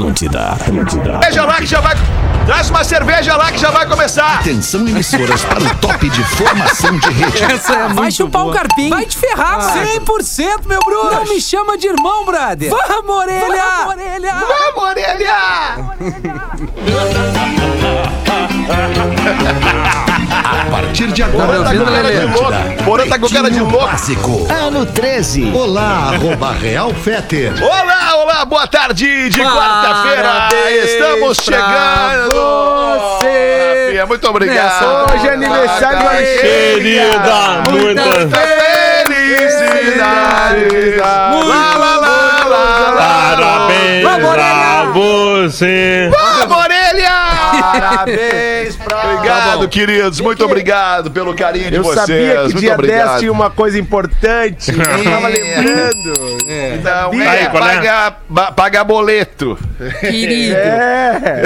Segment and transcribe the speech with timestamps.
[0.00, 1.20] Atlântida, Atlântida.
[1.20, 1.94] Cerveja lá que já vai.
[2.46, 4.38] Traz uma cerveja lá que já vai começar.
[4.38, 7.42] Atenção emissoras para o top de formação de rede.
[7.44, 8.88] Essa é Vai chupar um carpim.
[8.88, 10.00] Vai te ferrar, brother.
[10.00, 11.10] 100%, meu bruxo.
[11.10, 12.70] Não me chama de irmão, brother.
[12.70, 13.62] Vamos, orelha.
[13.76, 14.34] Vamos, orelha.
[14.34, 15.36] Vamos, orelha!
[20.70, 22.84] A partir de Porã agora, tá com cara de louco.
[22.84, 23.86] Porã tá com cara de louco.
[23.86, 24.46] básico.
[24.48, 25.50] Ano 13.
[25.52, 27.52] Olá, arroba Real Feter.
[27.60, 30.22] Olá, olá, boa tarde de quarta-feira.
[30.22, 32.36] Parabéns Estamos chegando.
[33.18, 34.04] você.
[34.06, 35.12] Muito obrigado.
[35.12, 36.40] Hoje é aniversário Parabéns.
[36.40, 38.30] Querida, muitas
[39.58, 41.00] Felicidades.
[41.00, 43.34] Lá, lá, lá, lá, lá.
[43.36, 46.10] parabéns Vamos, pra você.
[46.12, 47.10] Vamos, orelha!
[47.72, 48.40] Parabéns
[49.30, 50.20] Obrigado, queridos.
[50.20, 52.06] Muito obrigado pelo carinho de Eu vocês.
[52.06, 53.08] sabia que Muito dia obrigado.
[53.08, 54.70] 10 tinha uma coisa importante.
[54.72, 56.14] Eu tava lembrando.
[56.82, 57.24] Não, Sabia.
[57.24, 58.14] é, Aí, qual é?
[58.52, 59.58] paga boleto.
[60.00, 60.56] Querido.
[60.56, 61.40] É.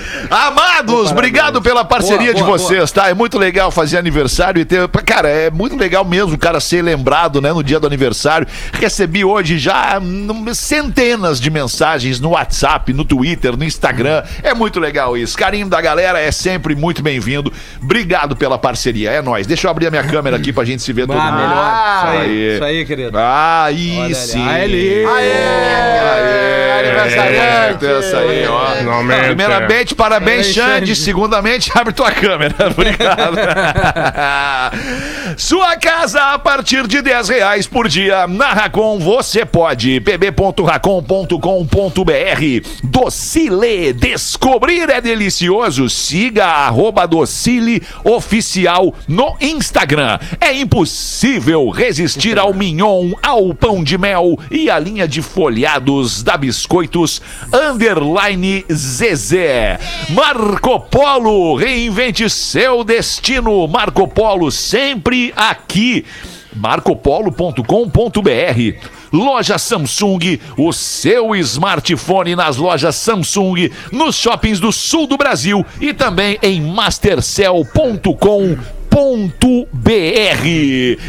[0.30, 3.08] Amados, obrigado pela parceria Boa, de boa, vocês, tá?
[3.08, 4.86] É muito legal fazer aniversário e ter.
[5.04, 8.46] Cara, é muito legal mesmo o cara ser lembrado, né, no dia do aniversário.
[8.72, 14.22] Recebi hoje já hum, centenas de mensagens no WhatsApp, no Twitter, no Instagram.
[14.42, 15.36] É muito legal isso.
[15.36, 17.52] Carinho da galera é sempre muito bem-vindo.
[17.82, 19.10] Obrigado pela parceria.
[19.10, 19.46] É nóis.
[19.46, 21.36] Deixa eu abrir a minha câmera aqui pra gente se ver todo Ah, mundo.
[21.40, 21.72] melhor.
[21.96, 22.18] Isso aí,
[22.48, 22.54] Aí.
[22.54, 23.18] isso aí, querido.
[23.18, 24.14] Ah, aí Olha ali.
[24.14, 24.48] sim.
[24.48, 25.06] Aí, Aê,
[26.80, 27.86] aniversariante.
[27.86, 28.66] Essa aí, ó.
[28.76, 29.24] Finalmente.
[29.26, 30.70] Primeiramente, parabéns, É, Xande.
[30.70, 30.96] Xande.
[30.96, 32.54] Segundamente, abre tua câmera.
[32.70, 33.36] Obrigado.
[35.36, 38.26] Sua casa a partir de 10 reais por dia.
[38.26, 40.00] Na Racon você pode.
[40.00, 41.30] pb.racon.com.br
[42.82, 43.92] Docile.
[43.92, 45.88] Descobrir é delicioso.
[45.88, 50.18] Siga arroba Docile Oficial no Instagram.
[50.40, 56.36] É impossível resistir ao mignon, ao pão de mel e à linha de folhados da
[56.70, 57.20] Biscoitos
[57.52, 59.76] Underline Zezé.
[60.10, 63.66] Marco Polo, reinvente seu destino.
[63.66, 66.04] Marco Polo sempre aqui.
[66.54, 75.66] marcopolo.com.br Loja Samsung, o seu smartphone nas lojas Samsung, nos shoppings do sul do Brasil
[75.80, 78.79] e também em mastercell.com.br.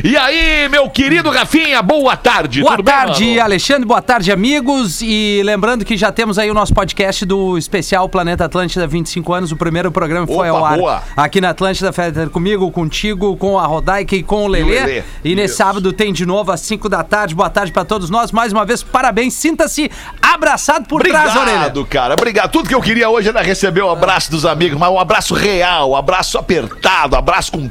[0.03, 2.61] E aí, meu querido Rafinha, boa tarde.
[2.61, 3.41] Boa tudo bem, tarde, mano?
[3.41, 3.85] Alexandre.
[3.85, 5.01] Boa tarde, amigos.
[5.01, 9.51] E lembrando que já temos aí o nosso podcast do especial Planeta Atlântida 25 anos.
[9.51, 11.03] O primeiro programa foi Opa, ao ar boa.
[11.17, 14.79] aqui na Atlântida Fetter comigo, contigo, com a Rodaica e com o Lelê.
[14.79, 17.33] Lelê, E nesse sábado tem de novo às 5 da tarde.
[17.33, 18.31] Boa tarde pra todos nós.
[18.31, 19.33] Mais uma vez, parabéns.
[19.33, 19.89] Sinta-se
[20.21, 21.41] abraçado por trás, orelha.
[21.57, 22.13] Obrigado, cara.
[22.13, 22.51] Obrigado.
[22.51, 25.91] Tudo que eu queria hoje era receber o abraço dos amigos, mas um abraço real,
[25.91, 27.70] um abraço apertado, um abraço com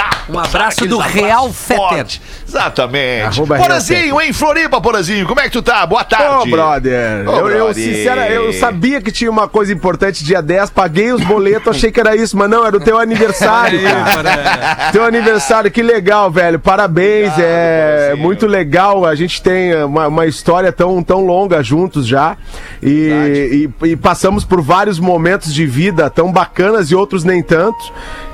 [0.00, 0.32] taco.
[0.32, 2.06] Um abraço do Real Fetter.
[2.46, 3.22] Exatamente.
[3.38, 5.84] Arroba Real Porazinho, em Floripa, Porazinho, como é que tu tá?
[5.86, 6.50] Boa Ô, tarde.
[6.50, 7.74] brother, Ô, eu, eu, brother.
[7.84, 12.00] sincera, eu sabia que tinha uma coisa importante dia 10, paguei os boletos, achei que
[12.00, 14.90] era isso, mas não, era o teu aniversário, cara.
[14.92, 16.58] Teu aniversário, que legal, velho.
[16.58, 19.04] Parabéns, é muito legal.
[19.06, 22.36] A gente tem uma, uma história tão, tão longa juntos já.
[22.82, 27.78] E, e- e passamos por vários momentos de vida tão bacanas e outros nem tanto.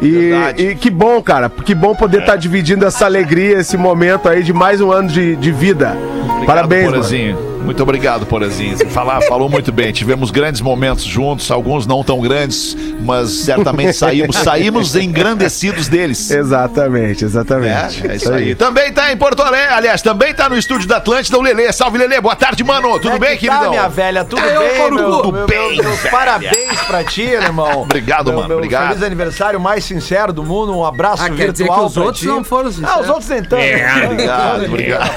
[0.00, 0.66] E, Verdade.
[0.68, 1.48] e que bom, cara.
[1.64, 5.36] Que bom poder estar dividindo essa alegria, esse momento aí de mais um ano de,
[5.36, 5.96] de vida.
[5.96, 7.53] Obrigado, Parabéns.
[7.64, 8.76] Muito obrigado, Porazinho.
[8.90, 9.90] Falar, falou muito bem.
[9.90, 16.30] Tivemos grandes momentos juntos, alguns não tão grandes, mas certamente saímos, saímos engrandecidos deles.
[16.30, 18.06] Exatamente, exatamente.
[18.06, 18.54] É, é isso aí.
[18.54, 21.72] Também tá em Porto Alegre, aliás, também tá no estúdio da Atlântida o Lelê.
[21.72, 22.20] Salve, Lelê.
[22.20, 22.92] Boa tarde, mano.
[22.98, 23.70] Tudo Como é bem, que tá, queridão?
[23.70, 24.24] minha velha?
[24.24, 26.10] Tudo ô, bem, meu, Tudo meu, bem, meu, velha.
[26.10, 27.80] parabéns pra ti, irmão.
[27.94, 28.88] Obrigado, meu, mano, meu obrigado.
[28.88, 30.76] Feliz aniversário mais sincero do mundo.
[30.76, 32.26] Um abraço Ah, quer dizer virtual que os pra outros ti.
[32.26, 33.00] não foram Ah, sinceros.
[33.00, 33.54] os outros nem tanto.
[33.62, 35.10] É, Obrigado, obrigado.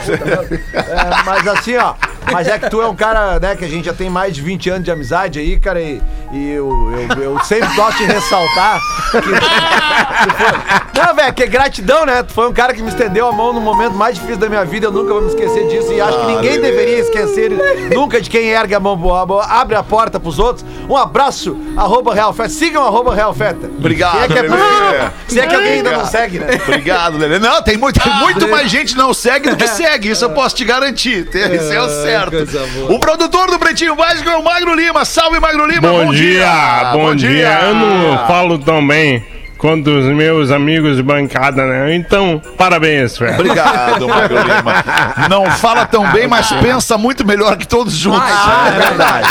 [0.74, 1.94] É, mas assim, ó.
[2.32, 4.42] Mas é que tu é um cara, né, que a gente já tem mais de
[4.42, 6.02] 20 anos de amizade aí, cara, e,
[6.32, 6.70] e eu,
[7.16, 8.80] eu, eu sempre gosto de ressaltar
[9.12, 9.20] que.
[9.20, 12.24] que foi- não, velho, que é gratidão, né?
[12.24, 14.66] Tu foi um cara que me estendeu a mão no momento mais difícil da minha
[14.66, 15.94] vida, eu nunca vou me esquecer disso.
[15.94, 17.52] E acho que ninguém deveria esquecer
[17.94, 19.00] nunca de quem ergue a mão,
[19.48, 20.66] abre a porta pros outros.
[20.90, 22.50] Um abraço, arroba Real Feta.
[22.50, 23.68] Sigam arroba Real Feta.
[23.78, 26.48] Obrigado, Se é que, é, se é que alguém ainda não segue, né?
[26.68, 27.38] Obrigado, Lelê.
[27.40, 30.10] Não, tem muito, muito mais gente não segue do que segue.
[30.10, 31.28] Isso eu posso te garantir.
[31.28, 32.17] Isso é o certo.
[32.26, 32.94] Boa.
[32.94, 35.06] O produtor do Pretinho Básico é o Magro Lima.
[35.06, 35.82] Salve, Magro Lima.
[35.82, 37.60] Bom, dia, bom dia.
[37.64, 39.26] Eu não falo tão bem
[39.58, 41.96] quanto os meus amigos de bancada, né?
[41.96, 43.34] Então, parabéns, velho.
[43.34, 44.84] Obrigado, Magro Lima.
[45.30, 48.22] Não fala tão bem, mas pensa muito melhor que todos juntos.
[48.24, 49.28] Ah, é verdade.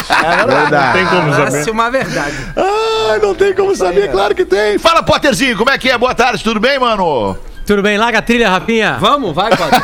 [0.77, 1.71] Não tem como Parece saber.
[1.71, 2.35] uma verdade.
[2.57, 4.79] Ah, não tem como saber, claro que tem.
[4.79, 5.97] Fala, Potterzinho, como é que é?
[5.97, 7.39] Boa tarde, tudo bem, mano?
[7.67, 7.99] Tudo bem?
[7.99, 8.97] Larga a trilha, Rafinha.
[9.01, 9.81] Vamos, vai, Padre.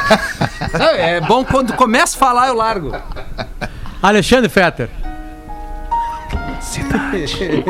[0.79, 2.95] Não, É bom quando começa a falar, eu largo.
[4.01, 4.89] Alexandre Fetter.
[6.61, 7.65] Cidade.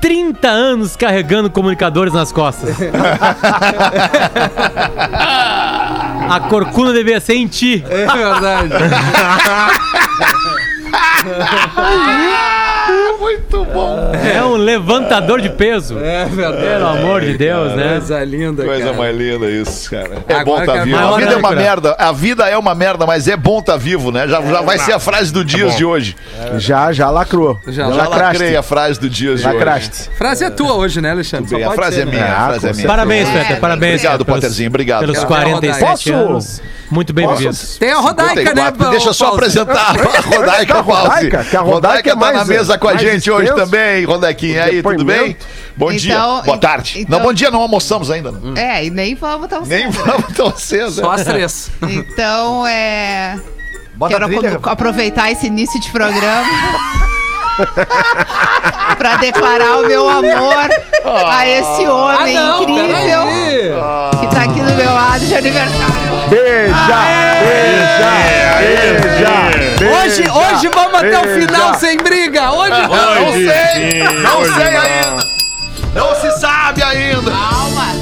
[0.00, 2.76] 30 anos carregando comunicadores nas costas.
[6.30, 7.82] A corcunda devia ser em ti.
[7.88, 8.74] É verdade.
[13.50, 14.12] Muito bom.
[14.14, 15.98] É um levantador de peso.
[15.98, 16.62] É verdade.
[16.62, 17.92] Pelo amor de Deus, né?
[17.92, 18.96] Coisa linda, Coisa cara.
[18.96, 20.10] mais linda isso, cara.
[20.28, 20.98] É Agora bom tá que a vivo.
[20.98, 21.96] A vida é uma merda.
[21.98, 24.28] A vida é uma merda, mas é bom tá vivo, né?
[24.28, 26.14] Já, já vai ser a frase do dias de hoje.
[26.58, 27.58] Já, já lacrou.
[27.66, 29.56] Já Já, Já lacrei a frase do dias de hoje.
[29.56, 30.10] Lacraste.
[30.18, 31.48] Frase é tua hoje, né, Alexandre?
[31.54, 32.30] Bem, a pode frase é minha, né?
[32.30, 32.86] a frase é minha.
[32.86, 33.60] Parabéns, É, Fetter.
[33.60, 33.94] Parabéns.
[34.00, 35.00] Obrigado, pelos- Potterzinho, obrigado.
[35.00, 36.62] Pelos Quero 47 Posso- anos.
[36.90, 37.76] Muito bem Posso- vividos.
[37.78, 38.44] Tem a Rodaica, né?
[38.46, 38.90] 54.
[38.90, 42.96] Deixa eu só apresentar a Rodaica, que a Rodaica é tá na mesa com a
[42.96, 43.64] gente hoje extenso.
[43.70, 44.64] também, Rodequinha.
[44.64, 45.36] Aí, tudo bem?
[45.76, 47.00] Bom dia, Então, boa en- tarde.
[47.00, 48.32] então- Não, bom dia, não almoçamos ainda.
[48.32, 48.78] né?
[48.78, 50.04] É, e nem vamos tão Nem cedo.
[50.04, 50.90] vamos tão cedo.
[50.92, 51.70] Só as três.
[51.82, 53.38] Então, é.
[53.94, 54.56] Bota Quero a trilha.
[54.56, 56.46] apro- aproveitar esse início de programa
[58.96, 60.70] pra declarar o meu amor
[61.04, 63.26] a esse homem incrível
[64.20, 66.28] que tá aqui do meu lado de aniversário.
[66.28, 66.74] Beija,
[67.40, 69.67] beija, beija, beija.
[69.80, 72.50] Hoje, hoje vamos até o final sem briga.
[72.52, 74.80] Hoje Não Hoje sei, sim, não hoje sei não.
[74.80, 75.28] ainda.
[75.94, 77.30] Não se sabe ainda.
[77.30, 77.98] Calma.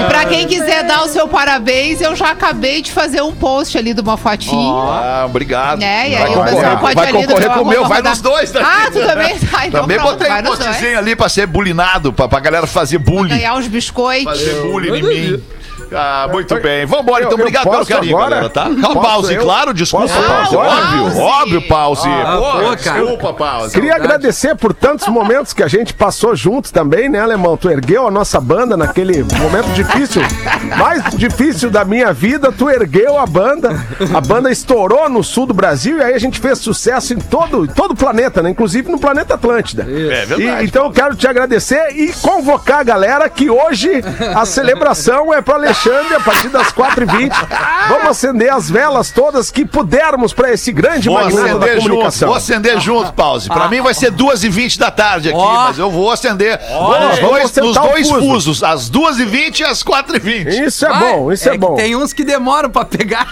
[0.00, 3.76] E pra quem quiser dar o seu parabéns, eu já acabei de fazer um post
[3.76, 4.78] ali de uma fotinho.
[4.78, 5.78] Ah, obrigado.
[5.80, 6.08] Né?
[6.10, 8.52] E vai aí o pessoal pode vai concorrer com o meu, vai rodar- nos dois,
[8.52, 8.60] né?
[8.64, 9.36] Ah, tu também?
[9.66, 12.96] Então Também pronto, botei vai um postzinho ali pra ser bulinado, pra, pra galera fazer
[12.98, 13.28] bullying.
[13.36, 14.24] Ganhar uns biscoitos.
[14.38, 15.42] Fazer bullying em mim.
[15.96, 16.84] Ah, muito bem.
[16.86, 17.32] Vambora, então.
[17.32, 18.30] Eu- eu Obrigado pelo carinho, agora?
[18.36, 18.68] galera, tá?
[18.82, 19.42] Posso Pause, eu?
[19.42, 20.22] claro, desculpa, Posso?
[20.26, 20.56] Pause.
[20.56, 21.20] Óbvio, Pause.
[21.20, 22.08] óbvio, Pause.
[22.08, 22.52] Ah, Pô,
[22.84, 23.00] cara.
[23.00, 23.74] desculpa, Pause.
[23.74, 27.56] Queria agradecer por tantos momentos que a gente passou juntos também, né, Alemão?
[27.56, 30.22] Tu ergueu a nossa banda naquele momento difícil,
[30.78, 33.70] mais difícil da minha vida, tu ergueu a banda.
[34.14, 37.64] A banda estourou no sul do Brasil e aí a gente fez sucesso em todo,
[37.64, 38.50] em todo o planeta, né?
[38.50, 39.82] Inclusive no planeta Atlântida.
[39.84, 40.42] É verdade.
[40.42, 43.90] E, então eu quero te agradecer e convocar a galera que hoje
[44.34, 47.32] a celebração é para Alexandre a partir das 4h20.
[47.88, 51.88] Vamos acender as velas todas que pudermos para esse grande Vou magnata da acender junto,
[51.88, 52.28] comunicação.
[52.28, 53.48] vou acender junto, Pause.
[53.48, 55.64] Pra mim vai ser 2h20 da tarde aqui, Ó.
[55.64, 58.20] mas eu vou acender Olha, nos dois, nos dois fuso.
[58.20, 60.66] fusos, às 2h20 e às 4h20.
[60.66, 60.98] Isso é Vai.
[61.12, 61.74] bom, isso é, que bom.
[61.76, 63.28] Tem uns que demoram pra pegar.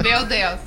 [0.00, 0.58] Meu Deus.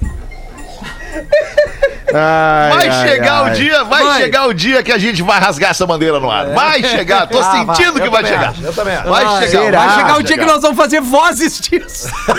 [2.14, 3.52] Ai, Vai ai, chegar ai.
[3.52, 4.22] o dia, vai, Vai.
[4.22, 6.48] chegar o dia que a gente vai rasgar essa bandeira no ar.
[6.48, 8.02] Vai chegar, tô Ah, sentindo vai.
[8.02, 8.50] que Eu vai chegar.
[8.50, 9.10] acho, eu também acho.
[9.10, 9.80] Vai chegar, será?
[9.86, 12.10] Vai chegar o dia que nós vamos fazer vozes disso.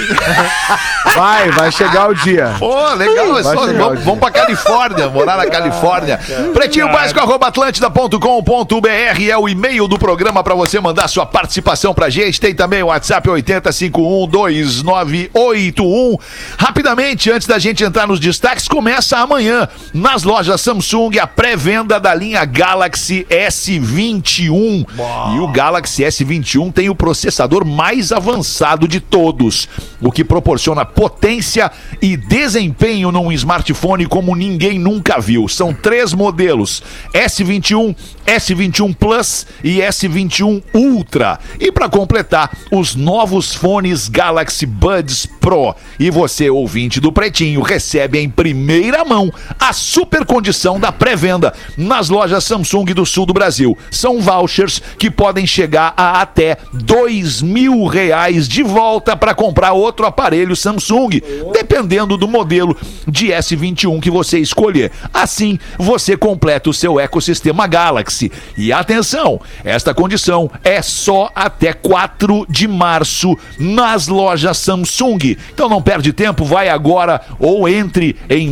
[1.16, 2.54] Vai, vai chegar o dia.
[2.58, 4.04] Pô, legal, é Vai só, chegar o vamos, dia.
[4.04, 6.20] vamos pra Califórnia, morar na Califórnia.
[6.52, 8.88] Pretinho Básico, arroba atlântida.com.br
[9.30, 12.38] é o e-mail do programa pra você mandar sua participação pra gente.
[12.40, 16.18] Tem também o WhatsApp 80512981.
[16.58, 19.55] Rapidamente, antes da gente entrar nos destaques, começa amanhã
[19.92, 24.86] nas lojas Samsung a pré-venda da linha Galaxy S21.
[25.34, 29.68] E o Galaxy S21 tem o processador mais avançado de todos,
[30.00, 31.70] o que proporciona potência
[32.00, 35.48] e desempenho num smartphone como ninguém nunca viu.
[35.48, 36.82] São três modelos:
[37.12, 37.94] S21,
[38.26, 41.38] S21 Plus e S21 Ultra.
[41.60, 45.74] E para completar, os novos fones Galaxy Buds Pro.
[45.98, 52.08] E você, ouvinte do Pretinho, recebe em primeira mão a super condição da pré-venda nas
[52.08, 53.76] lojas Samsung do sul do Brasil.
[53.90, 60.06] São vouchers que podem chegar a até dois mil reais de volta para comprar outro
[60.06, 61.20] aparelho Samsung,
[61.52, 62.76] dependendo do modelo
[63.06, 64.90] de S21 que você escolher.
[65.12, 68.30] Assim, você completa o seu ecossistema Galaxy.
[68.56, 75.36] E atenção, esta condição é só até 4 de março nas lojas Samsung.
[75.52, 78.48] Então não perde tempo, vai agora ou entre em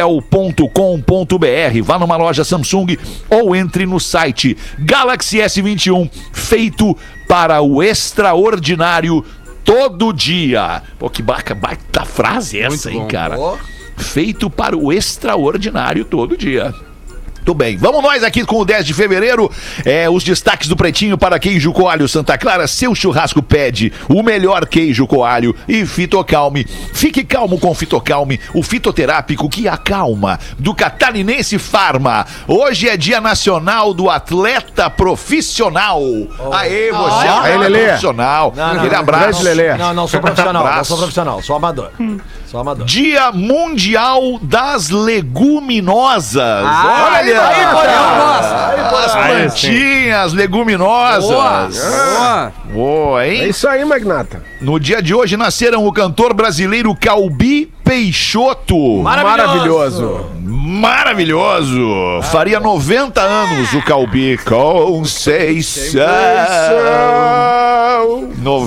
[0.00, 2.96] mastercell.com.br, vá numa loja Samsung
[3.28, 6.96] ou entre no site Galaxy S21, feito
[7.28, 9.24] para o extraordinário
[9.64, 10.82] todo dia.
[10.98, 13.36] Pô, que baita, baita frase essa, hein, cara?
[13.96, 16.74] Feito para o extraordinário todo dia.
[17.40, 19.50] Muito bem, vamos nós aqui com o 10 de fevereiro.
[19.86, 22.68] É, os destaques do Pretinho para queijo coalho Santa Clara.
[22.68, 26.66] Seu churrasco pede o melhor queijo coalho e Fitocalme.
[26.92, 30.38] Fique calmo com Fitocalme, o fitoterápico que acalma.
[30.58, 32.26] Do Catarinense Farma.
[32.46, 36.02] Hoje é Dia Nacional do Atleta Profissional.
[36.52, 37.84] Aê, você é um Aê, atleta Lelê.
[37.86, 38.52] profissional.
[38.54, 39.44] Não, não, Aquele não, abraço.
[39.78, 41.90] Não, não sou profissional, não sou profissional, sou amador.
[42.50, 42.84] Sou amador.
[42.84, 46.42] Dia Mundial das Leguminosas.
[46.42, 47.46] Ah, Olha Olha!
[47.46, 49.04] Aí, Porã.
[49.04, 51.24] As Aí, plantinhas, leguminosas.
[51.30, 52.52] Boa.
[52.72, 53.48] Boa, É hein?
[53.48, 54.42] isso aí, Magnata.
[54.60, 59.00] No dia de hoje nasceram o cantor brasileiro Calbi Peixoto.
[59.02, 60.26] Maravilhoso.
[60.42, 62.20] Maravilhoso!
[62.30, 66.00] Faria 90 anos o Calbi Conceição.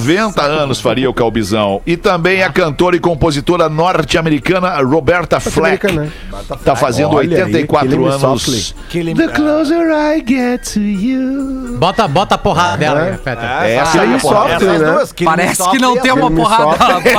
[0.04, 1.82] 90 anos faria o Calbizão.
[1.86, 5.88] E também a cantora e compositora norte-americana Roberta Fleck.
[6.64, 8.76] Tá fazendo Olha aí, 84 Killing Me anos.
[8.92, 11.78] The closer I get to you.
[11.78, 13.12] Bota, bota a porrada dela, É.
[13.12, 13.42] né, Feta?
[13.66, 14.50] Essa aí porrada.
[14.50, 14.92] Softly, Essas né?
[14.92, 16.76] duas, Parece que não é tem uma porrada.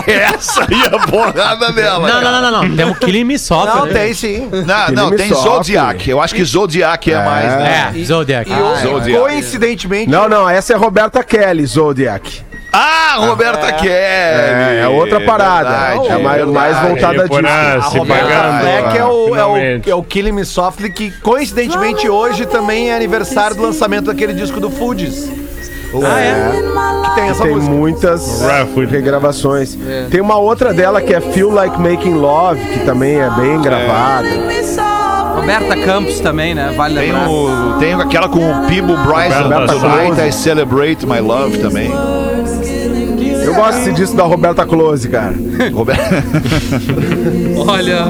[0.11, 2.09] Essa aí a porrada dela.
[2.09, 2.77] Não, não, não, não.
[2.77, 3.81] Tem o Killing Me Softly.
[3.81, 4.49] Não, tem sim.
[4.95, 5.33] Não, tem.
[5.33, 6.09] Zodiac.
[6.09, 7.93] Eu acho que Zodiac é, mais, né?
[7.95, 8.51] É, Zodiac.
[8.51, 9.21] E Zodiac.
[9.21, 10.11] coincidentemente.
[10.11, 12.43] Não, não, essa é Roberta Kelly, Zodiac.
[12.77, 13.89] Ah, Roberta Kelly.
[13.93, 15.71] É, é outra parada.
[15.71, 17.41] Verdade, é mais, mais voltada disso.
[17.47, 18.61] A se Roberta pagando.
[18.61, 22.97] Fleck é o, é, o, é o Killing Me Softly, que coincidentemente hoje também é
[22.97, 25.31] aniversário do lançamento daquele disco do Fugees.
[26.03, 26.51] Ah, é?
[27.05, 27.73] Que tem essa Tem música.
[27.73, 28.81] muitas Rafa.
[28.85, 29.79] regravações.
[30.11, 34.27] Tem uma outra dela que é Feel Like Making Love, que também é bem gravada.
[35.37, 36.73] Roberta Campos também, né?
[36.77, 37.29] Vale Tem, lembrar.
[37.29, 40.21] o, tem aquela com o Pibo Bryson, Roberta Tonight.
[40.29, 41.93] I Celebrate My Love também.
[43.45, 45.35] Eu gosto desse disco da Roberta Close, cara.
[45.73, 46.25] Roberta...
[47.67, 48.05] Olha.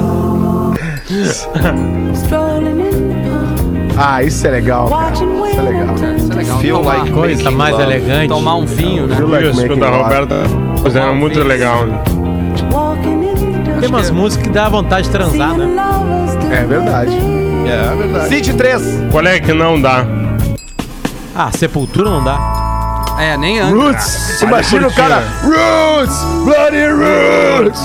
[3.97, 5.13] Ah, isso é legal, cara.
[5.13, 5.95] Isso é legal.
[5.95, 6.59] Isso é legal.
[6.59, 7.83] Feel tomar, like Coisa mais love.
[7.83, 8.27] elegante.
[8.29, 9.15] tomar um vinho, né?
[9.15, 10.03] Feel Like Isso, Making da Love.
[10.03, 10.35] Roberta
[10.83, 11.85] fizeram muito legal.
[11.85, 12.03] né?
[13.79, 15.67] Tem umas músicas que dá vontade de transar, né?
[16.51, 17.11] É verdade.
[17.65, 18.29] É, é verdade.
[18.29, 18.81] City 3.
[19.11, 20.05] Qual é que não dá?
[21.35, 22.64] Ah, Sepultura não dá.
[23.17, 23.73] É, nem antes.
[23.75, 24.41] Roots!
[24.41, 25.23] Imagina o cara.
[25.43, 26.17] Roots!
[26.43, 27.81] Bloody Roots!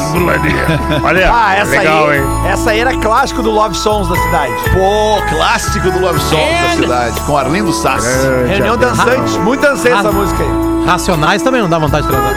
[1.05, 2.19] Olha, Ah, essa legal, aí.
[2.19, 2.25] hein?
[2.49, 4.53] Essa aí era clássico do Love Songs da cidade.
[4.73, 8.05] Pô, clássico do Love Songs da cidade, com Arlindo Sass.
[8.49, 9.39] Reunião dançante.
[9.39, 10.13] Muito dancei essa Ah.
[10.13, 10.85] música aí.
[10.87, 12.35] Racionais também não dá vontade de transar.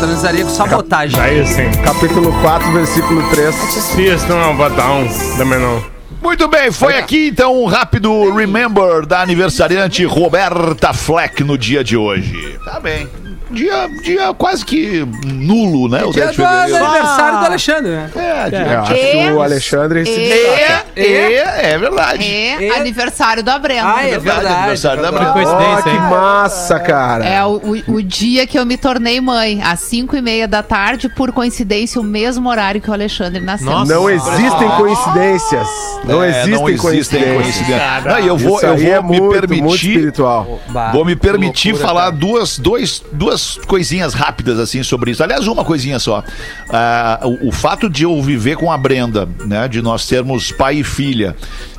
[0.00, 1.20] Transaria com sabotagem.
[1.20, 1.70] Aí sim.
[1.82, 3.54] Capítulo 4, versículo 3.
[3.54, 5.82] System of a Down, também não.
[6.20, 11.96] Muito bem, foi aqui então um rápido remember da aniversariante Roberta Fleck no dia de
[11.96, 12.58] hoje.
[12.64, 13.08] Tá bem.
[13.50, 16.04] Dia, dia quase que nulo, né?
[16.04, 16.84] O Dia 10 de do fevereiro.
[16.84, 18.10] aniversário do Alexandre, né?
[18.14, 20.86] É, dia- Eu acho que o Alexandre se e- destaca.
[20.96, 22.24] É, é, é verdade.
[22.24, 23.94] É E- aniversário da Brenda.
[23.94, 24.46] Ah, é verdade.
[24.46, 25.30] aniversário da Brenda.
[25.30, 26.00] Ó, coincidência, que hein?
[26.00, 27.24] massa, cara.
[27.24, 30.62] É o, o- o dia que eu me tornei mãe, às 5 e meia da
[30.62, 33.66] tarde, por coincidência, o mesmo horário que o Alexandre nasceu.
[33.70, 33.92] Nossa.
[33.94, 35.68] Não existem coincidências.
[36.04, 37.42] Não É, existem não existem coincidências.
[37.42, 38.04] coincidências.
[38.04, 39.88] Não, e eu vou, Isso eu aí vou é me muito, muito permitir.
[39.90, 40.60] espiritual.
[40.68, 42.12] Bah, Vou me permitir loucura, falar cara.
[42.16, 45.22] duas, dois, duas coisinhas rápidas assim sobre isso.
[45.22, 46.22] Aliás, uma coisinha só.
[46.70, 49.68] Ah, o, o fato de eu viver com a Brenda, né?
[49.68, 51.36] De nós sermos pai e filha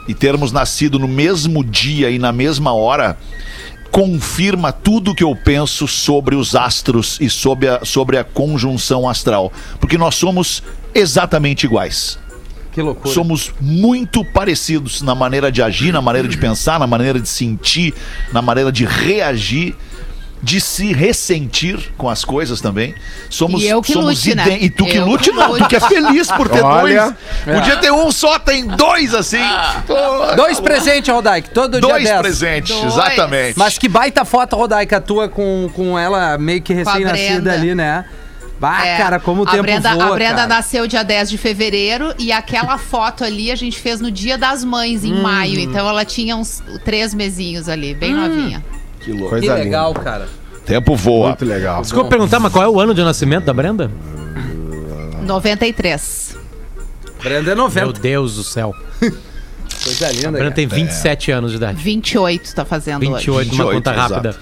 [0.08, 3.18] e termos nascido no mesmo dia e na mesma hora.
[3.92, 9.52] Confirma tudo que eu penso sobre os astros e sobre a, sobre a conjunção astral.
[9.80, 10.62] Porque nós somos
[10.94, 12.20] exatamente iguais.
[12.72, 13.14] Que loucura.
[13.14, 17.94] Somos muito parecidos na maneira de agir, na maneira de pensar, na maneira de sentir,
[18.32, 19.76] na maneira de reagir,
[20.42, 22.96] de se ressentir com as coisas também.
[23.30, 24.58] Somos, E eu que somos lute, né?
[24.62, 25.58] E tu que Eu lute, que não.
[25.58, 27.16] Tu que é feliz por ter Olha.
[27.46, 27.58] dois.
[27.60, 29.42] Podia ter um só, tem dois assim.
[29.86, 29.96] Pô,
[30.36, 32.22] Dois presentes, Rodaica, todo Dois dia 10.
[32.22, 32.94] presentes, Dois.
[32.94, 33.60] exatamente.
[33.60, 38.06] Mas que baita foto, Rodaica, tua com, com ela meio que a recém-nascida ali, né?
[38.60, 40.48] Bah, É, cara, como o a tempo Brenda, voa, A Brenda cara.
[40.48, 44.64] nasceu dia 10 de fevereiro e aquela foto ali a gente fez no dia das
[44.66, 45.60] mães, em maio.
[45.60, 48.62] Então ela tinha uns três mesinhos ali, bem novinha.
[49.02, 49.30] Que louco.
[49.30, 49.64] Coisa Que linda.
[49.64, 50.28] legal, cara.
[50.66, 51.30] Tempo voa.
[51.30, 51.82] Muito legal.
[51.82, 53.90] Desculpa perguntar, mas qual é o ano de nascimento da Brenda?
[55.26, 56.38] 93.
[57.24, 58.00] Brenda é Meu 90.
[58.00, 58.74] Deus do céu.
[59.90, 60.52] Coisa A linda, Brenda cara.
[60.52, 61.82] tem 27 anos de idade.
[61.84, 63.26] 28 tá fazendo hoje.
[63.26, 64.14] 28 numa 28, conta exato.
[64.14, 64.36] rápida.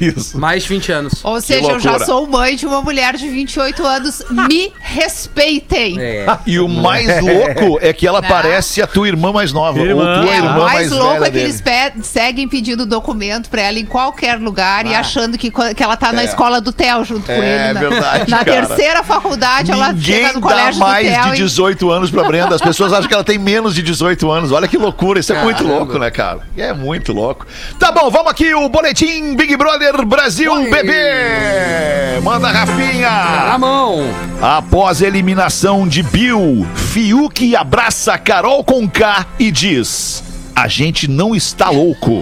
[0.00, 0.04] É.
[0.04, 0.38] Isso.
[0.38, 1.14] Mais 20 anos.
[1.22, 4.22] Ou seja, eu já sou mãe de uma mulher de 28 anos.
[4.30, 6.00] Me respeitem.
[6.00, 6.26] É.
[6.46, 8.28] E o mais louco é que ela Né?
[8.28, 9.78] parece a tua irmã mais nova.
[9.78, 10.18] Irmã.
[10.18, 11.44] Ou tua É, irmã o mais, mais louco velha é que dele.
[11.46, 14.90] eles pe- seguem pedindo documento pra ela em qualquer lugar Ah.
[14.90, 17.72] e achando que, que ela tá na escola do Theo junto com É ele.
[17.74, 18.66] Na, verdade, na cara.
[18.66, 22.10] terceira faculdade, ela Ninguém chega no dá colégio mais do Theo de e 18 anos
[22.10, 22.54] pra Brenda.
[22.54, 24.50] As pessoas acham que ela tem menos de 18 anos.
[24.50, 25.20] Olha que loucura.
[25.20, 26.40] Isso é muito louco, né, cara?
[26.56, 27.46] É muito louco.
[27.78, 28.52] Tá bom, vamos aqui.
[28.52, 32.18] O boletim Big Brother Brasil Bebê.
[32.22, 33.08] Manda, Rafinha.
[33.46, 34.02] Na mão.
[34.42, 40.24] Após a eliminação de Bill, Fiuk abraça Carol Conká e diz:
[40.56, 42.20] A gente não está louco.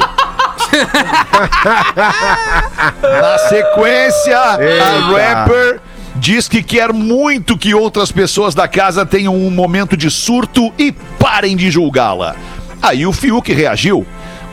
[3.03, 5.35] Na sequência, a Eita.
[5.35, 5.81] rapper
[6.19, 10.93] diz que quer muito que outras pessoas da casa tenham um momento de surto e
[11.19, 12.37] parem de julgá-la.
[12.83, 14.07] Aí o Fiuk reagiu.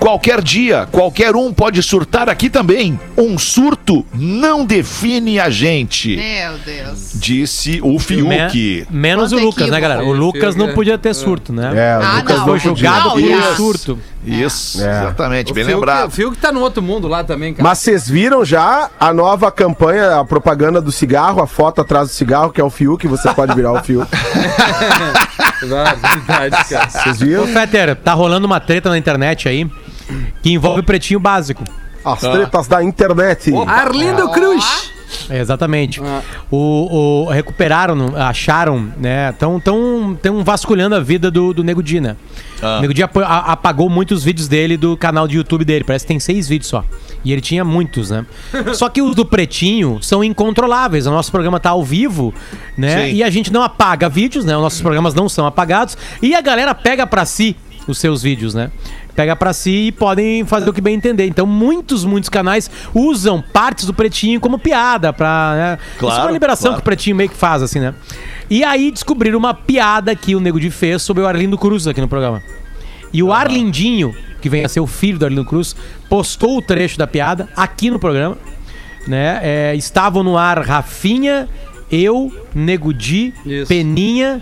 [0.05, 2.99] Qualquer dia, qualquer um pode surtar aqui também.
[3.17, 6.15] Um surto não define a gente.
[6.15, 7.09] Meu Deus.
[7.15, 8.27] Disse o Fiuk.
[8.27, 10.03] Me- menos Quanto o Lucas, né, galera?
[10.03, 11.71] O Lucas não podia ter surto, né?
[11.75, 12.45] É, o Ah, Lucas não.
[12.45, 13.99] Foi julgado por e um surto.
[14.23, 14.89] Isso, É.
[15.05, 16.07] exatamente, bem O Fiuk- lembrado.
[16.07, 17.67] O Fiuk tá no outro mundo lá também, cara.
[17.67, 22.13] Mas vocês viram já a nova campanha, a propaganda do cigarro, a foto atrás do
[22.13, 24.05] cigarro, que é o Fiuk, você pode virar o Fiuk.
[25.61, 26.89] Verdade, cara.
[26.89, 27.47] Vocês Ô, viram?
[27.47, 29.67] Fetter, tá rolando uma treta na internet aí
[30.41, 31.63] que envolve o pretinho básico.
[32.03, 33.51] As tretas da internet.
[33.67, 34.93] Arlindo Cruz.
[35.29, 35.99] É, exatamente.
[36.51, 39.31] O, o- recuperaram, acharam, né?
[39.33, 42.15] Tão, tão, tão vasculhando a vida do, do Nego Di, né?
[42.61, 45.83] O Nego Di apagou muitos vídeos dele do canal de YouTube dele.
[45.83, 46.83] Parece que tem seis vídeos só.
[47.23, 48.25] E ele tinha muitos, né?
[48.75, 51.07] só que os do Pretinho são incontroláveis.
[51.07, 52.33] O nosso programa tá ao vivo,
[52.77, 53.05] né?
[53.07, 53.15] Sim.
[53.15, 54.55] E a gente não apaga vídeos, né?
[54.55, 55.97] Os nossos programas não são apagados.
[56.21, 57.55] E a galera pega pra si
[57.87, 58.69] os seus vídeos, né?
[59.15, 61.25] Pega pra si e podem fazer o que bem entender.
[61.25, 65.79] Então, muitos, muitos canais usam partes do Pretinho como piada pra, né?
[65.95, 66.75] Isso é uma Claro, liberação claro.
[66.75, 67.93] que o Pretinho meio que faz, assim, né?
[68.49, 72.01] E aí descobriram uma piada que o Nego Di fez sobre o Arlindo Cruz aqui
[72.01, 72.43] no programa.
[73.13, 75.75] E o Arlindinho, que vem a ser o filho do Arlindo Cruz,
[76.09, 78.37] postou o trecho da piada aqui no programa.
[79.07, 79.39] Né?
[79.41, 81.47] É, estavam no ar Rafinha,
[81.89, 83.33] eu, Nego Di.
[83.67, 84.41] Peninha,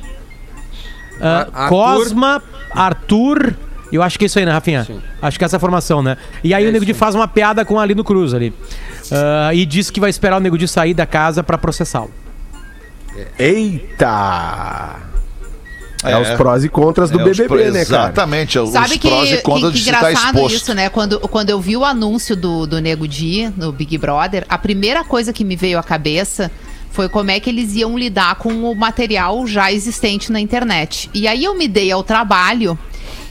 [1.22, 1.70] ah, Arthur.
[1.70, 3.56] Cosma, Arthur.
[3.94, 4.88] Eu acho que é isso aí, né, Rafinha?
[5.22, 6.18] Acho que é essa formação, né?
[6.44, 6.94] E aí É o Nego aí.
[6.94, 8.52] faz uma piada com o Arlindo Cruz ali.
[9.12, 12.10] Ah, e diz que vai esperar o Nego Di sair da casa pra processá-lo.
[13.38, 14.96] Eita!
[16.04, 16.18] É, É.
[16.20, 18.04] os prós e contras do É, BBB, né, cara?
[18.06, 20.56] Exatamente, os Sabe que, prós e que, contras que de se estar engraçado exposto.
[20.56, 20.90] isso, né?
[20.90, 25.04] Quando, quando eu vi o anúncio do, do Nego Di no Big Brother, a primeira
[25.06, 26.52] coisa que me veio à cabeça
[26.92, 31.10] foi como é que eles iam lidar com o material já existente na internet.
[31.14, 32.78] E aí eu me dei ao trabalho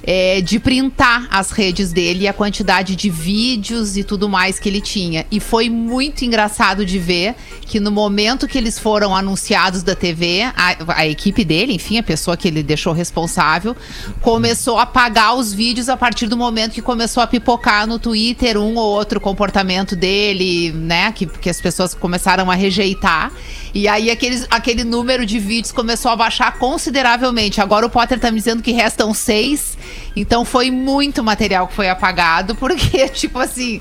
[0.02, 4.68] é, de printar as redes dele e a quantidade de vídeos e tudo mais que
[4.68, 5.26] ele tinha.
[5.30, 10.42] E foi muito engraçado de ver que no momento que eles foram anunciados da TV,
[10.42, 13.76] a, a equipe dele, enfim, a pessoa que ele deixou responsável,
[14.20, 18.58] começou a apagar os vídeos a partir do momento que começou a pipocar no Twitter
[18.58, 21.12] um ou outro comportamento dele, né?
[21.12, 23.32] Que, que as pessoas começaram a rejeitar.
[23.74, 27.60] E aí aqueles, aquele número de vídeos começou a baixar consideravelmente.
[27.60, 29.78] Agora o Potter tá me dizendo que restam seis.
[30.14, 33.80] Então foi muito material que foi apagado, porque, tipo assim,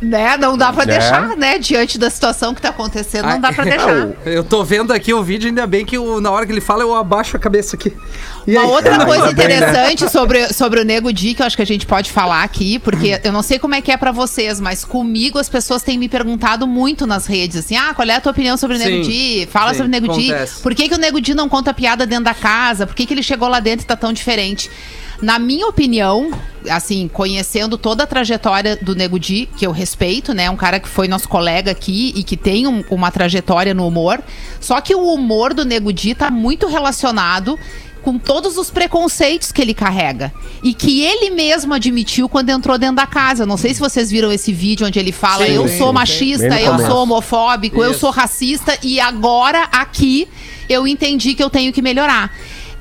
[0.00, 0.36] né?
[0.36, 1.58] Não dá pra deixar, né?
[1.58, 4.08] Diante da situação que tá acontecendo, não dá pra deixar.
[4.24, 6.82] Eu tô vendo aqui o vídeo, ainda bem que eu- na hora que ele fala,
[6.82, 7.92] eu abaixo a cabeça aqui.
[8.46, 8.66] E Uma aí?
[8.68, 9.56] outra coisa Ainda bem, né?
[9.56, 12.78] interessante sobre, sobre o Nego Di, que eu acho que a gente pode falar aqui,
[12.78, 15.98] porque eu não sei como é que é pra vocês, mas comigo as pessoas têm
[15.98, 19.04] me perguntado muito nas redes, assim, ah, qual é a tua opinião sobre o Nego
[19.04, 19.48] Sim, Di?
[19.50, 20.32] Fala sim, sobre o Nego Di.
[20.62, 22.86] Por que, que o Nego Di não conta piada dentro da casa?
[22.86, 24.70] Por que, que ele chegou lá dentro e tá tão diferente?
[25.20, 26.30] Na minha opinião,
[26.70, 30.48] assim, conhecendo toda a trajetória do Nego Di, que eu respeito, né?
[30.48, 34.20] Um cara que foi nosso colega aqui e que tem um- uma trajetória no humor.
[34.60, 37.58] Só que o humor do Nego Di tá muito relacionado
[38.00, 40.32] com todos os preconceitos que ele carrega.
[40.62, 43.44] E que ele mesmo admitiu quando entrou dentro da casa.
[43.44, 46.78] Não sei se vocês viram esse vídeo onde ele fala: Sim, eu sou machista, eu
[46.78, 48.00] sou homofóbico, eu Isso.
[48.00, 50.28] sou racista, e agora aqui
[50.68, 52.32] eu entendi que eu tenho que melhorar.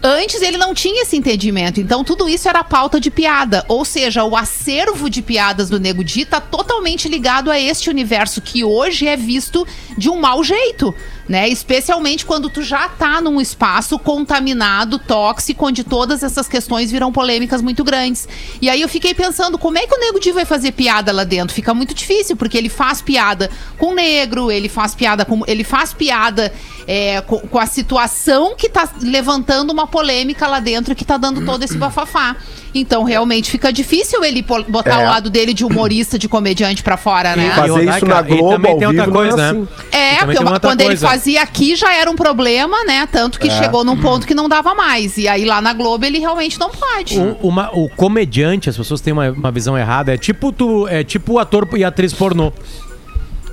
[0.10, 3.66] Antes ele não tinha esse entendimento, então tudo isso era pauta de piada.
[3.68, 8.40] Ou seja, o acervo de piadas do Nego Di tá totalmente ligado a este universo
[8.40, 9.68] que hoje é visto
[9.98, 10.96] de um mau jeito,
[11.28, 11.48] né?
[11.50, 17.62] Especialmente quando tu já tá num espaço contaminado, tóxico, onde todas essas questões viram polêmicas
[17.62, 18.28] muito grandes.
[18.62, 21.24] E aí eu fiquei pensando, como é que o Nego Di vai fazer piada lá
[21.24, 21.54] dentro?
[21.54, 25.42] Fica muito difícil, porque ele faz piada com negro, ele faz piada com.
[25.48, 26.52] Ele faz piada
[26.88, 31.46] é, com, com a situação que tá levantando uma polêmica lá dentro que tá dando
[31.46, 32.36] todo esse bafafá.
[32.76, 35.06] Então, realmente, fica difícil ele botar É.
[35.06, 37.50] o lado dele de humorista, de comediante pra fora, né?
[37.52, 39.60] Fazer E, isso Rodaica, na e Globo, também ao tem outra é coisa, assim.
[39.62, 39.68] né?
[40.08, 41.08] É, porque uma- quando ele coisa.
[41.08, 43.08] fazia aqui já era um problema, né?
[43.12, 45.18] Tanto que chegou num ponto que não dava mais.
[45.18, 47.18] E aí lá na Globo ele realmente não pode.
[47.20, 51.04] O, uma- o comediante, as pessoas têm uma, uma visão errada, é tipo tu, é
[51.04, 52.52] tipo o ator e atriz pornô.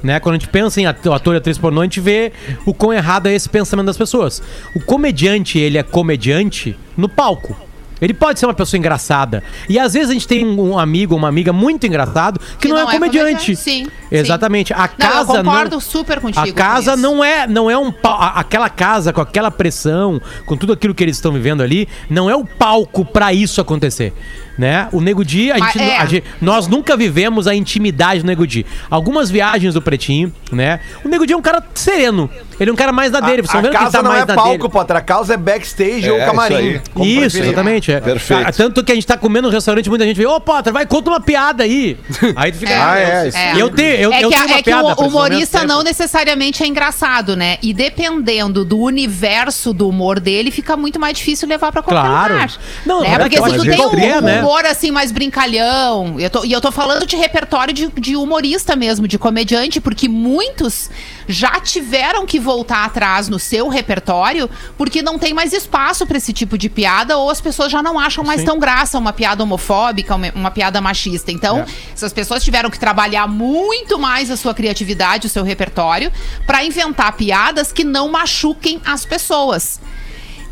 [0.03, 0.21] Né?
[0.21, 2.31] Quando a gente pensa em ator, ator e atriz pornô, a gente vê
[2.67, 4.43] o quão errado é esse pensamento das pessoas.
[4.77, 7.57] O comediante, ele é comediante no palco.
[8.05, 9.43] Ele pode ser uma pessoa engraçada.
[9.69, 12.93] E às vezes a gente tem um amigo, uma amiga muito engraçado que, não, é
[12.93, 13.57] comediante.
[13.57, 13.87] Sim.
[14.11, 14.73] Exatamente.
[14.73, 17.03] A Não, eu casa concordo não, super contigo A com casa isso.
[17.03, 21.03] não é, não é um a- aquela casa com aquela pressão, com tudo aquilo que
[21.03, 24.13] eles estão vivendo ali, não é o palco pra isso acontecer.
[24.57, 24.89] Né?
[24.93, 25.99] O Nego Di, a Mas gente, é.
[25.99, 28.65] a gente- nós nunca vivemos a intimidade do Nego Di.
[28.89, 30.79] Algumas viagens do Pretinho, né?
[31.05, 32.31] O Nego Di é um cara sereno.
[32.61, 33.43] Ele é um cara mais na dele.
[33.43, 34.71] Vocês a estão vendo que tá não mais é na palco.
[34.71, 34.97] Potter.
[34.97, 36.81] A casa é backstage ou É, camarim.
[36.97, 37.91] isso Isso, exatamente.
[37.93, 38.01] É.
[38.01, 38.47] Perfeito.
[38.47, 40.87] Ah, Tanto que a gente tá comendo no restaurante, muita gente vê, ô Potter, vai,
[40.87, 41.99] conta uma piada aí.
[42.37, 42.73] Aí tu fica.
[42.93, 43.39] Ah, é, isso.
[43.59, 44.85] Eu tenho, eu, é eu que, tenho a- uma é que piada.
[45.03, 47.59] o humorista momento não necessariamente é engraçado, né?
[47.61, 52.35] E dependendo do universo do humor dele, fica muito mais difícil levar pra qualquer Claro.
[52.35, 52.53] lugar.
[52.87, 53.09] Não, né?
[53.15, 54.41] é Porque que eu se tu tem um, um né?
[54.45, 58.77] Humor assim mais brincalhão, eu tô- e eu tô falando de repertório de, de humorista
[58.77, 60.91] mesmo, de comediante, porque muitos
[61.27, 66.33] já tiveram que voltar atrás no seu repertório porque não tem mais espaço pra esse
[66.33, 68.47] tipo de piada ou as pessoas já não acham mais Sim.
[68.47, 71.33] tão graça uma piada homofóbica, uma, uma piada machista.
[71.33, 71.67] Então, É.
[71.95, 76.13] essas pessoas tiveram que trabalhar muito mais a sua criatividade, o seu repertório,
[76.47, 79.81] pra inventar piadas que não machuquem as pessoas.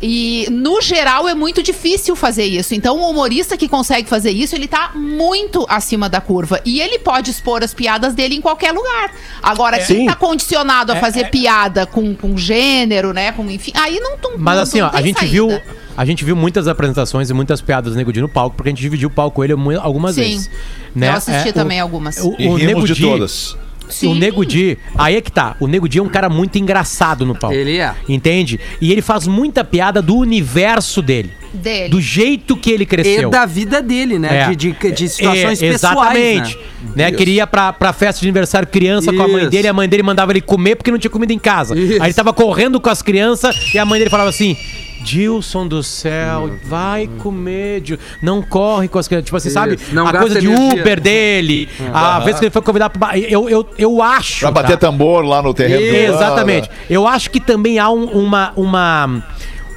[0.05, 2.75] E, no geral, é muito difícil fazer isso.
[2.75, 6.59] Então, o humorista que consegue fazer isso, ele tá muito acima da curva.
[6.65, 9.11] E ele pode expor as piadas dele em qualquer lugar.
[9.41, 10.05] Agora, quem Sim.
[10.07, 13.31] tá condicionado a fazer piada com, com gênero, né?
[13.31, 15.31] Com, enfim, aí não, não Mas não- assim, não ó, a gente saída.
[15.31, 15.61] viu.
[15.95, 18.71] A gente viu muitas apresentações e muitas piadas do Nego Di no palco, porque a
[18.71, 20.21] gente dividiu o palco com ele algumas Sim.
[20.21, 20.49] vezes.
[20.93, 21.07] Né?
[21.07, 22.17] Eu assisti É, também o- algumas.
[22.17, 23.55] O, E o rimos Nego de Di- todas.
[23.89, 24.07] Sim.
[24.11, 25.55] O Nego Di, aí é que tá.
[25.59, 27.55] O Nego Di é um cara muito engraçado no palco.
[27.55, 27.93] Ele é.
[28.09, 28.59] Entende?
[28.81, 31.31] E ele faz muita piada do universo dele.
[31.53, 31.89] Dele.
[31.89, 33.29] Do jeito que ele cresceu.
[33.29, 34.39] E da vida dele, né?
[34.41, 34.49] É.
[34.49, 36.57] De, de, de situações É, pessoais, Exatamente.
[36.95, 37.09] né?
[37.09, 37.11] Né?
[37.11, 39.51] Queria pra, pra festa de aniversário criança com a mãe Isso.
[39.51, 41.77] dele, a mãe dele mandava ele comer porque não tinha comida em casa.
[41.77, 42.01] Isso.
[42.01, 44.57] Aí ele tava correndo com as crianças e a mãe dele falava assim.
[45.03, 49.25] Dilson do céu, vai comer, Dil- não corre com as crianças.
[49.25, 49.75] Tipo assim, sabe?
[49.75, 49.93] Isso.
[49.93, 50.81] Não a coisa de energia.
[50.81, 53.17] Uber dele, a vez que ele foi convidado pra.
[53.19, 54.39] Eu, eu, eu acho.
[54.41, 54.87] Pra bater tá?
[54.87, 55.81] tambor lá no terreno.
[55.81, 56.69] do- Exatamente.
[56.89, 59.23] Eu acho que também há um- uma, uma,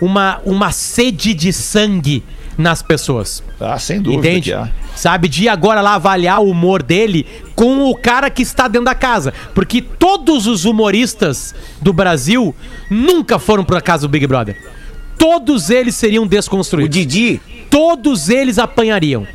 [0.00, 2.22] uma, uma sede de sangue
[2.56, 3.42] nas pessoas.
[3.60, 4.52] Ah, sem dúvida Entende?
[4.54, 4.68] há.
[4.94, 8.94] Sabe, de agora lá avaliar o humor dele com o cara que está dentro da
[8.94, 9.34] casa.
[9.54, 12.54] Porque todos os humoristas do Brasil
[12.90, 14.56] nunca foram pra casa do Big Brother.
[15.18, 16.94] Todos eles seriam desconstruídos.
[16.94, 17.40] Didi.
[17.70, 19.26] Todos eles apanhariam.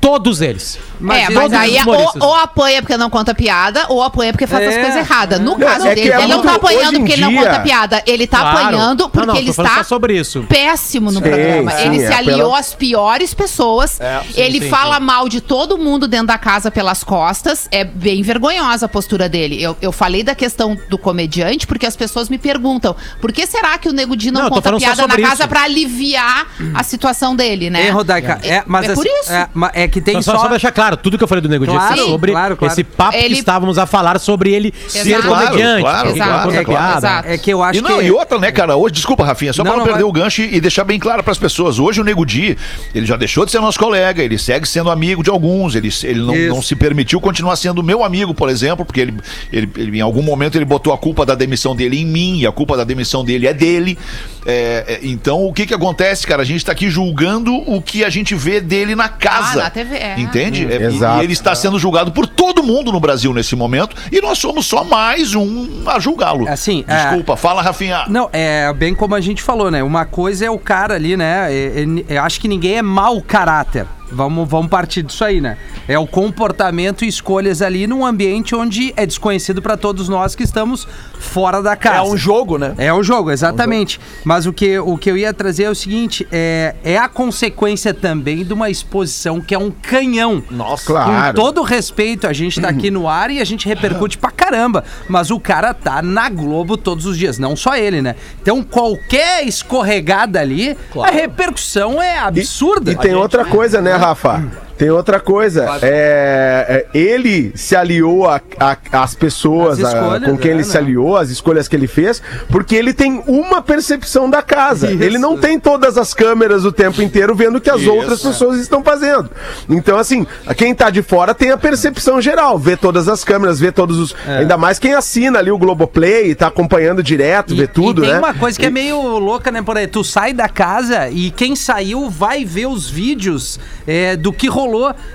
[0.00, 0.78] Todos eles.
[0.98, 4.02] Mas é, ele- mas todos aí é ou, ou apanha porque não conta piada, ou
[4.02, 4.80] apanha porque faz as É.
[4.80, 5.38] coisas erradas.
[5.40, 7.60] No Não, caso é dele, é ele não tá apanhando porque ele não dia- conta
[7.60, 8.02] piada.
[8.06, 8.58] Ele tá Claro.
[8.58, 10.42] apanhando Não, porque não, ele tô falando está sobre isso.
[10.48, 11.70] péssimo no Sim, programa.
[11.72, 13.98] sim, ele se é aliou pela- às piores pessoas.
[14.34, 17.68] ele sim, fala mal de todo mundo dentro da casa pelas costas.
[17.70, 19.62] É bem vergonhosa a postura dele.
[19.62, 23.76] Eu, eu falei da questão do comediante porque as pessoas me perguntam por que será
[23.78, 25.48] que o Nego Di não, Não, conta piada na sobre casa isso.
[25.48, 27.86] pra aliviar a situação dele, né?
[27.86, 28.38] É, Rodaica.
[28.42, 29.32] É, mas é por assim, isso.
[29.32, 30.42] É, é que tem Só, só...
[30.42, 32.72] só, deixar claro, tudo que eu falei do Nego Claro, foi sobre claro, claro.
[32.72, 35.28] esse papo que Ele- estávamos a falar sobre ele ser Exato.
[35.28, 35.82] comediante.
[35.82, 37.28] Claro, claro, ele conta claro.
[37.28, 38.04] É que eu acho E não, que...
[38.04, 38.76] e outra, né, cara?
[38.76, 40.10] Hoje, desculpa, Rafinha, só Não, pra não não, perder vai.
[40.10, 41.78] o gancho e deixar bem claro pras pessoas.
[41.78, 42.56] Hoje o Nego Di,
[42.94, 46.20] ele já deixou de ser nosso colega, ele segue sendo amigo de alguns, ele, ele
[46.20, 49.14] não, não se permitiu continuar sendo meu amigo, por exemplo, porque ele,
[49.52, 52.46] ele, ele, em algum momento ele botou a culpa da demissão dele em mim, e
[52.46, 53.98] a culpa da demissão dele é dele.
[54.46, 56.42] É, é, então, o que que acontece, cara?
[56.42, 59.60] A gente tá aqui julgando o que a gente vê dele na casa.
[59.60, 60.20] Ah, na TV, é.
[60.20, 60.66] Entende?
[60.70, 61.20] É, e- exato.
[61.20, 64.66] E ele está sendo julgado por todo mundo no Brasil nesse momento, e nós somos
[64.66, 66.48] só mais um a julgá-lo.
[66.48, 68.04] Assim, é- Desculpa, fala, Rafinha.
[68.08, 69.82] Não, é bem como a gente falou, né?
[69.82, 71.46] Uma coisa é o cara ali, né?
[71.52, 73.86] É- é- Eu acho que ninguém é mau caráter.
[74.12, 75.56] Vamos, vamos partir disso aí, né?
[75.86, 80.42] É o comportamento e escolhas ali num ambiente onde é desconhecido pra todos nós que
[80.42, 80.86] estamos
[81.18, 81.98] fora da casa.
[81.98, 82.74] É um jogo, né?
[82.78, 84.00] É o jogo, exatamente.
[84.24, 87.94] Mas o que, o que eu ia trazer é o seguinte: é, é a consequência
[87.94, 90.42] também de uma exposição que é um canhão.
[90.50, 90.86] Nossa.
[90.86, 91.36] Claro.
[91.36, 94.84] Com todo respeito, a gente tá aqui no ar e a gente repercute pra caramba.
[95.08, 98.16] Mas o cara tá na Globo todos os dias, não só ele, né?
[98.40, 102.92] Então qualquer escorregada ali, a repercussão é absurda.
[102.92, 104.69] E tem outra coisa, né, Rafa?
[104.80, 105.78] Tem outra coisa.
[105.82, 110.54] É, é, ele se aliou a- a- às pessoas As a- escolhas, com quem é,
[110.54, 110.68] ele né?
[110.70, 114.90] se aliou, as escolhas que ele fez, porque ele tem uma percepção da casa.
[114.90, 115.02] Isso.
[115.02, 117.92] Ele não tem todas as câmeras o tempo inteiro vendo o que as Isso.
[117.92, 119.28] outras pessoas estão fazendo.
[119.68, 123.70] Então, assim, quem tá de fora tem a percepção geral, vê todas as câmeras, vê
[123.70, 124.16] todos os.
[124.26, 124.38] É.
[124.38, 128.18] Ainda mais quem assina ali o Globoplay, tá acompanhando direto, vê tudo, e tem né?
[128.18, 129.60] uma coisa que é meio louca, né?
[129.60, 134.32] Por aí, tu sai da casa e quem saiu vai ver os vídeos é, do
[134.32, 134.69] que rolou.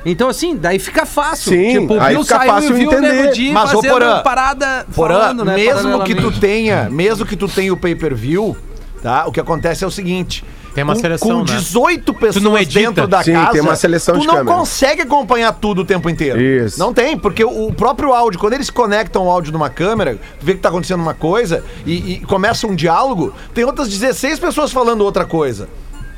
[0.06, 1.52] Então, assim, daí fica fácil.
[1.52, 3.10] Sim, tipo, aí Bill fica saiu fácil e viu entender.
[3.10, 5.56] o Nego Di Mas, ô, Porã, parada Porã, falando, né?
[5.56, 8.56] mesmo que tu tenha, mesmo que tu tenha o pay-per-view,
[9.02, 9.26] tá?
[9.28, 10.44] O que acontece é o seguinte.
[10.74, 11.44] Tem uma com, seleção, Com né?
[11.46, 12.80] 18 pessoas não edita?
[12.82, 14.60] dentro da Sim, casa, tem uma seleção tu de não câmeras.
[14.60, 16.42] consegue acompanhar tudo o tempo inteiro.
[16.42, 16.78] Isso.
[16.78, 20.46] Não tem, porque o o próprio áudio, quando eles conectam o áudio numa câmera, tu
[20.46, 24.72] vê que tá acontecendo uma coisa e, e começa um diálogo, tem outras 16 pessoas
[24.74, 25.70] falando outra coisa.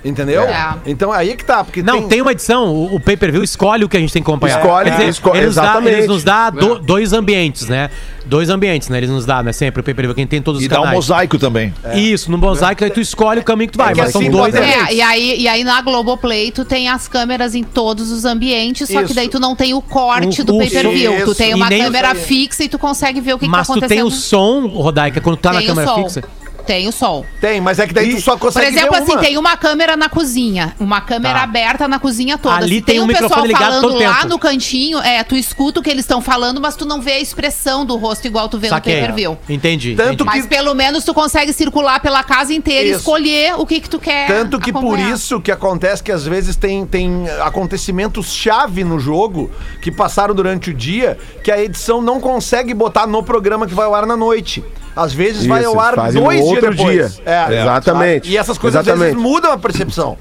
[0.07, 0.43] Entendeu?
[0.43, 0.73] É.
[0.85, 2.21] Então aí que tá, porque Não, tem...
[2.21, 4.59] uma edição, o, o pay-per-view escolhe o que a gente tem que acompanhar.
[4.59, 5.93] Escolhe, dizer, esco- ele nos dá, exatamente.
[5.95, 7.89] eles nos dá do- dois ambientes, né?
[8.25, 8.97] Dois ambientes, né?
[8.97, 9.51] Eles nos dá, né?
[9.53, 10.95] Sempre o pay-per-view, quem tem todos os E dá um canais.
[10.95, 11.73] mosaico também.
[11.93, 14.29] Isso, no mosaico aí tu escolhe o caminho que tu vai, que mas são assim,
[14.31, 14.89] dois bota- ambientes.
[14.89, 18.87] É, e aí, e aí na Globoplay tu tem as câmeras em todos os ambientes,
[18.89, 19.07] só Isso.
[19.09, 21.23] que daí tu não tem o corte O- do pay-per-view.
[21.25, 23.67] Tu tem E uma câmera fixa e tu consegue ver o que, que tá Mas
[23.67, 23.97] tu acontecendo.
[23.97, 26.23] tem o som, Rodaica, quando tu tá na Tem o câmera fixa.
[26.67, 27.25] Tem o som.
[27.41, 29.21] Tem, mas é que daí tu só Por consegue exemplo, ver assim, uma.
[29.21, 31.43] tem uma câmera na cozinha, uma câmera Tá.
[31.43, 32.55] aberta na cozinha toda.
[32.57, 34.27] Ali Se tem tem um um pessoal falando lá tempo.
[34.27, 37.19] no cantinho, é, tu escuta o que eles estão falando, mas tu não vê a
[37.19, 38.93] expressão do rosto igual tu vê Saquei.
[38.95, 39.37] no pay-per-view.
[39.49, 39.95] Entendi.
[39.95, 40.23] Tanto entendi.
[40.25, 42.99] Mas pelo menos tu consegue circular pela casa inteira e Isso.
[42.99, 45.13] escolher o que que tu quer Tanto que por acompanhar.
[45.13, 49.49] isso que acontece que às vezes tem, tem acontecimentos-chave no jogo
[49.81, 53.85] que passaram durante o dia que a edição não consegue botar no programa que vai
[53.85, 54.63] ao ar na noite.
[54.97, 57.15] Às vezes vai Isso, ao ar dois dias outro depois.
[57.15, 57.23] dia.
[57.25, 58.25] É, Exatamente.
[58.25, 58.33] sabe?
[58.33, 59.23] E essas coisas às vezes Exatamente.
[59.23, 60.17] mudam a percepção.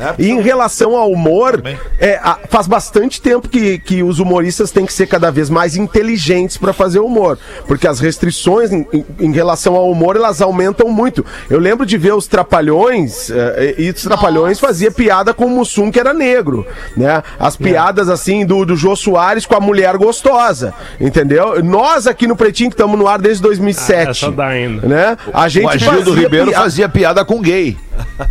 [0.00, 0.14] Né?
[0.18, 1.62] E em relação ao humor,
[1.98, 5.76] é, a- faz bastante tempo que, que os humoristas têm que ser cada vez mais
[5.76, 7.38] inteligentes para fazer humor.
[7.66, 11.24] Porque as restrições em, em- em relação ao humor, elas aumentam muito.
[11.48, 15.90] Eu lembro de ver os Trapalhões, é, e os Trapalhões fazia piada com o Mussum,
[15.90, 16.66] que era negro.
[16.96, 17.22] Né?
[17.38, 20.72] As piadas, assim, do, do Jô Soares com a mulher gostosa.
[21.00, 21.62] Entendeu?
[21.62, 24.06] Nós aqui no Pretinho, que estamos no ar desde 2007.
[24.06, 24.86] Ah, essa dá ainda.
[24.86, 25.16] Né?
[25.32, 27.76] A gente O Agildo fazia Ribeiro pia- fazia piada com gay.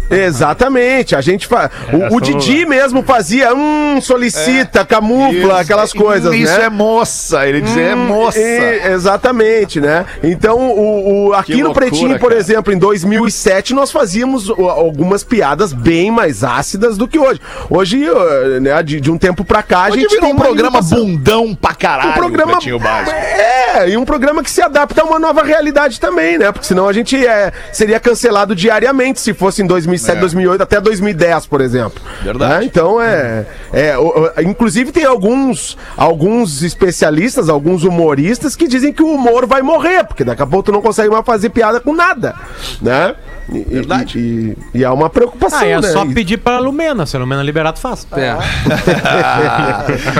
[0.10, 1.70] Exatamente, a gente faz.
[1.92, 6.66] O, o Essa Didi mesmo fazia, hum, solicita, camufla, aquelas coisas, Isso né?
[6.66, 7.48] é moça.
[7.48, 8.40] Ele dizia é Hum, moça.
[8.40, 10.06] e- exatamente, né?
[10.24, 12.40] Então, o, o- aqui Que no loucura, Pretinho, por cara.
[12.40, 17.40] exemplo, em 2007, nós fazíamos o- algumas piadas bem mais ácidas do que hoje.
[17.70, 20.38] Hoje, eh, né, de, de um tempo pra cá, a Hoje gente virou tem um
[20.38, 22.10] programa bundão pra caralho.
[22.12, 22.52] Um programa.
[22.54, 23.12] Pretinho Básico.
[23.12, 26.52] É, e um programa que se adapta a uma nova realidade também, né?
[26.52, 30.20] Porque senão a gente é, seria cancelado diariamente se fosse em 2007, É.
[30.20, 32.02] 2008, até 2010, por exemplo.
[32.22, 32.60] Verdade.
[32.60, 32.66] Né?
[32.66, 33.46] Então é.
[33.74, 33.96] é
[34.44, 40.24] inclusive tem alguns, alguns especialistas, alguns humoristas que dizem que o humor vai morrer, porque
[40.24, 42.36] daqui a pouco tu não consegue mais fazer piada com nada.
[42.82, 43.16] Né?
[43.54, 44.18] E, Verdade.
[44.20, 45.60] E, e- e é uma preocupação.
[45.60, 45.88] Ah, é né?
[45.92, 47.06] só pedir pra Lumena.
[47.06, 48.06] Se a Lumena liberar, tu faz.
[48.14, 48.36] É.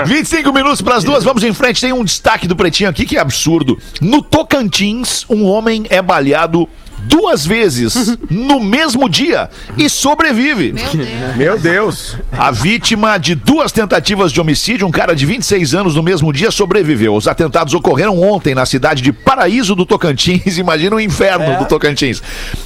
[0.04, 1.80] 25 minutos para as duas, vamos em frente.
[1.80, 3.78] Tem um destaque do Pretinho aqui que é absurdo.
[4.00, 6.68] No Tocantins, um homem é baleado
[7.00, 10.72] duas vezes no mesmo dia e sobrevive.
[10.72, 11.36] Meu Deus.
[11.36, 12.16] Meu Deus.
[12.32, 16.50] A vítima de duas tentativas de homicídio, um cara de 26 anos no mesmo dia,
[16.50, 17.14] sobreviveu.
[17.14, 20.56] Os atentados ocorreram ontem na cidade de Paraíso do Tocantins.
[20.58, 22.22] Imagina o inferno do Tocantins.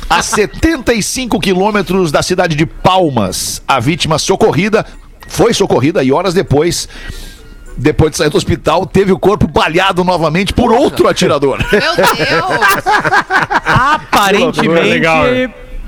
[0.08, 3.62] A 75 quilômetros da cidade de Palmas.
[3.66, 4.84] A vítima socorrida
[5.28, 6.88] foi socorrida e horas depois.
[7.76, 11.58] Depois de sair do hospital, teve o corpo baleado novamente por outro atirador.
[11.72, 12.84] Meu Deus.
[13.64, 15.24] Aparentemente Legal?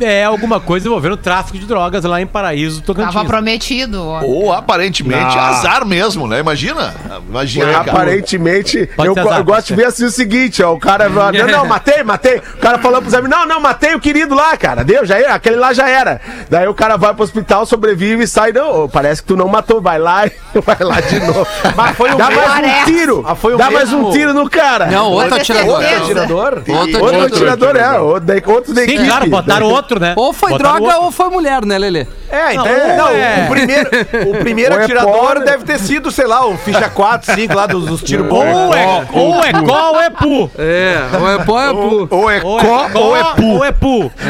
[0.01, 3.15] É alguma coisa envolvendo tráfico de drogas lá em Paraíso, Tocantins.
[3.15, 4.03] Tava prometido.
[4.23, 5.49] Ou aparentemente Ah.
[5.51, 6.41] azar mesmo, né?
[6.41, 6.95] Imagina.
[7.29, 7.67] Imagina.
[7.67, 7.91] Cara.
[7.93, 10.73] aparentemente, Pode eu, ser go- azar, eu gosto pode de ver assim o seguinte, ó,
[10.73, 12.39] o cara vai, não, não, matei, matei.
[12.39, 14.85] O cara falando pros amigos, não, não, matei o querido lá, cara.
[14.85, 16.21] Deu, já era, aquele lá já era.
[16.51, 19.49] Daí o cara vai pro hospital, sobrevive e sai, não, ô, parece que tu não
[19.49, 20.33] matou, vai lá e
[20.65, 21.47] vai lá de novo.
[21.77, 22.85] Mas foi o Dá mais um Parece.
[22.93, 24.87] tiro, Ah, foi o dá mais mesmo- um tiro no cara.
[24.87, 25.81] Não, outro Pode ter atirador.
[25.83, 26.03] certeza.
[26.05, 26.45] atirador?
[26.57, 27.27] Outro Outro atirador.
[27.71, 29.07] atirador, é, outro da, outro da Sim, equipe.
[29.07, 30.15] claro, botaram outro, né?
[30.17, 31.05] Ou foi Botaram droga outro.
[31.05, 32.07] ou foi mulher, né, Lelê?
[32.31, 32.65] É, então.
[32.67, 33.45] Não, Não, é.
[33.47, 33.91] o primeiro,
[34.31, 37.67] o primeiro Ou é atirador deve ter sido, sei lá, o ficha 4, 5 lá
[37.67, 38.45] dos, dos tiros bons.
[38.55, 40.51] Ou é, ou é có ou é pu.
[40.59, 42.09] É, ou é pó ou é pu.
[42.11, 43.45] Ou é Ou có ou é pu.
[43.45, 44.13] Ou é pu.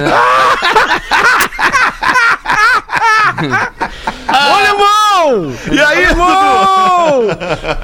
[4.28, 4.74] Olha,
[5.16, 5.52] irmão!
[5.72, 7.28] E aí, Irmão!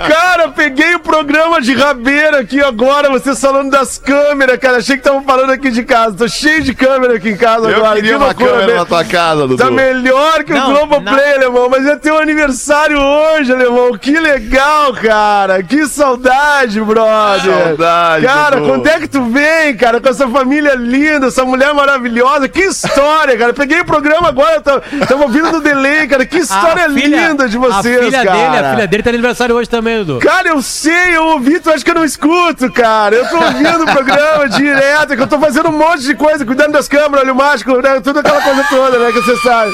[0.08, 4.78] Cara, peguei o programa de rabeira aqui agora, vocês falando das câmeras, cara.
[4.78, 6.16] Achei que estavam falando aqui de casa.
[6.16, 7.96] Tô cheio de câmera aqui em casa Eu agora.
[7.96, 8.74] queria que uma câmera né?
[8.74, 9.56] na tua casa, Dudu.
[9.56, 11.68] Tá melhor que Não, o Globoplay, alemão.
[11.68, 13.92] Mas é teu aniversário hoje, alemão.
[13.98, 15.62] Que legal, cara.
[15.62, 17.52] Que saudade, brother.
[17.66, 18.68] Saudade, Cara, Dudu.
[18.68, 22.48] quando é que tu vem, cara, com essa família linda, essa mulher maravilhosa?
[22.48, 23.52] Que história, cara.
[23.52, 24.82] Peguei o programa agora, tava
[25.22, 26.24] ouvindo do delay, cara.
[26.26, 28.32] Que história A filha- linda de vocês, A filha cara.
[28.36, 30.18] dele, a filha dele tá aniversário hoje também, Dudu.
[30.20, 33.14] Cara, eu sei, eu ouvi, tu acha que eu não escuto, cara.
[33.16, 36.72] Eu tô ouvindo o programa direto, que eu tô fazendo um monte de coisa, cuidando
[36.72, 38.00] das câmeras, olho mágico, né?
[38.00, 39.12] Tudo aquela coisa toda, né?
[39.12, 39.72] Que você sabe.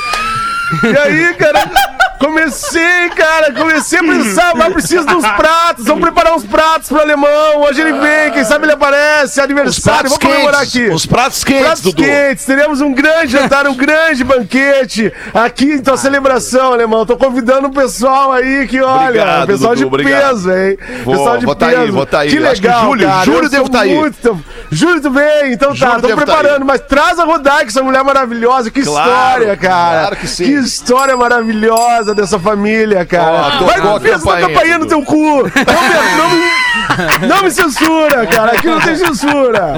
[0.82, 1.60] E aí, cara.
[2.18, 7.60] Comecei, cara, comecei a pensar, mas preciso dos pratos, vamos preparar uns pratos pro alemão.
[7.62, 10.88] Hoje ele vem, quem sabe ele aparece, aniversário, vamos comemorar aqui.
[10.88, 12.02] Os pratos quentes, Pratos Dudu.
[12.02, 17.06] quentes, teremos um grande jantar, um grande banquete aqui em tua celebração, alemão.
[17.06, 20.28] Tô convidando o pessoal aí que, olha, Obrigado, pessoal Dudu, de obrigado.
[20.34, 20.78] peso, hein?
[21.04, 21.80] Vou- pessoal de vou tá peso.
[21.82, 22.30] aí, vou tá aí.
[22.30, 23.24] Que Acho que legal, Júlio- cara.
[23.24, 24.12] Júlio Eu deve sou tá aí.
[24.70, 26.64] Júlio, vem, então Júlio tá, tô tá preparando, aí.
[26.64, 28.70] mas traz a Rodaica, essa mulher maravilhosa.
[28.70, 29.10] Que Claro,
[29.42, 30.00] história, cara.
[30.00, 30.44] claro que sim.
[30.44, 33.58] Que história maravilhosa dessa família, cara.
[33.60, 35.42] Ó, Vai com a peso da campainha, campainha no teu cu.
[35.42, 38.52] Não me, não me- não me censura, cara.
[38.52, 39.74] Aqui não tem censura.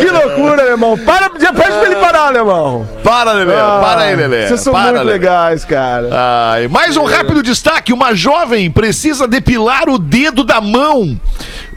[0.00, 0.98] Que loucura, alemão.
[0.98, 2.86] Para, já pede pra ele parar, alemão.
[3.04, 3.54] Para, Lelê.
[3.54, 4.46] Ah, para aí, Lelê.
[4.48, 5.12] Vocês são para, muito Lelê.
[5.12, 6.08] legais, cara.
[6.12, 11.18] Ai, mais um rápido destaque: uma jovem precisa depilar o dedo da mão.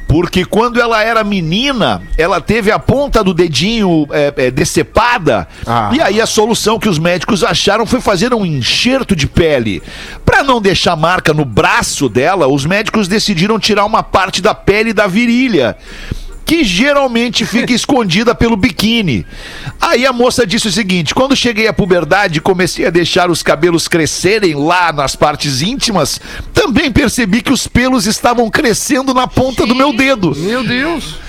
[0.09, 5.47] Porque quando ela era menina, ela teve a ponta do dedinho é, é, decepada.
[5.67, 5.91] Ah.
[5.93, 9.83] E aí a solução que os médicos acharam foi fazer um enxerto de pele.
[10.25, 14.93] Para não deixar marca no braço dela, os médicos decidiram tirar uma parte da pele
[14.93, 15.77] da virilha
[16.49, 19.23] que geralmente fica escondida pelo biquíni.
[19.79, 23.43] Aí a moça disse o seguinte: quando cheguei à puberdade e comecei a deixar os
[23.43, 26.19] cabelos crescerem lá nas partes íntimas,
[26.51, 30.35] também percebi que os pelos estavam crescendo na ponta do meu dedo.
[30.35, 31.28] Meu Deus.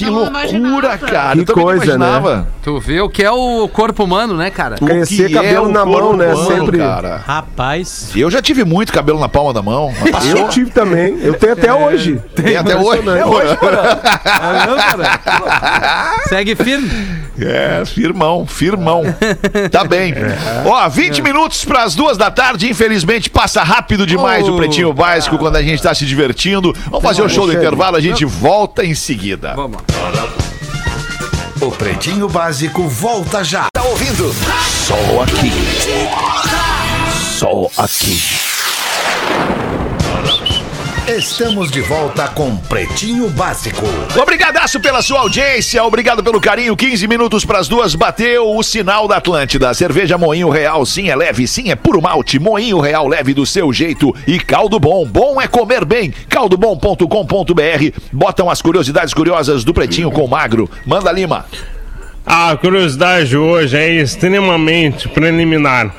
[0.00, 1.36] Que Não loucura, cara.
[1.36, 2.46] Que coisa, né?
[2.62, 4.76] Tu vê o que é o corpo humano, né, cara?
[4.80, 6.32] O Crescer que cabelo o na mão, né?
[6.32, 6.78] humano, Sempre.
[6.78, 7.18] Cara.
[7.18, 8.10] Rapaz.
[8.16, 9.92] Eu já tive muito cabelo na palma da mão.
[10.34, 11.18] Eu tive também.
[11.22, 12.18] Eu tenho até hoje.
[12.34, 13.00] Tem até hoje.
[13.00, 13.20] Impressionante.
[13.20, 13.56] É hoje.
[13.58, 14.00] Cara.
[16.28, 17.19] Segue firme.
[17.42, 19.02] É, firmão, firmão.
[19.70, 20.14] Tá bem.
[20.66, 22.68] Ó, 20 minutos para as duas da tarde.
[22.68, 24.52] Infelizmente passa rápido demais Oh.
[24.52, 26.74] o Pretinho Básico quando a gente tá se divertindo.
[26.86, 29.54] Vamos fazer o show do intervalo, a gente volta em seguida.
[29.54, 29.78] Vamos.
[31.60, 33.66] O Pretinho Básico volta já.
[33.72, 34.34] Tá ouvindo?
[34.86, 35.52] Só aqui.
[37.38, 38.18] Só aqui.
[41.16, 43.84] Estamos de volta com Pretinho Básico.
[44.16, 46.76] Obrigadaço pela sua audiência, obrigado pelo carinho.
[46.76, 49.74] 15 minutos para as duas, bateu o sinal da Atlântida.
[49.74, 52.38] Cerveja Moinho Real, sim é leve, sim é puro malte.
[52.38, 54.14] Moinho Real leve do seu jeito.
[54.24, 56.14] E caldo bom, bom é comer bem.
[56.28, 58.00] Caldobom.com.br.
[58.12, 60.70] Botam as curiosidades curiosas do Pretinho com Magro.
[60.86, 61.44] Manda Lima.
[62.24, 65.92] A curiosidade hoje é extremamente preliminar,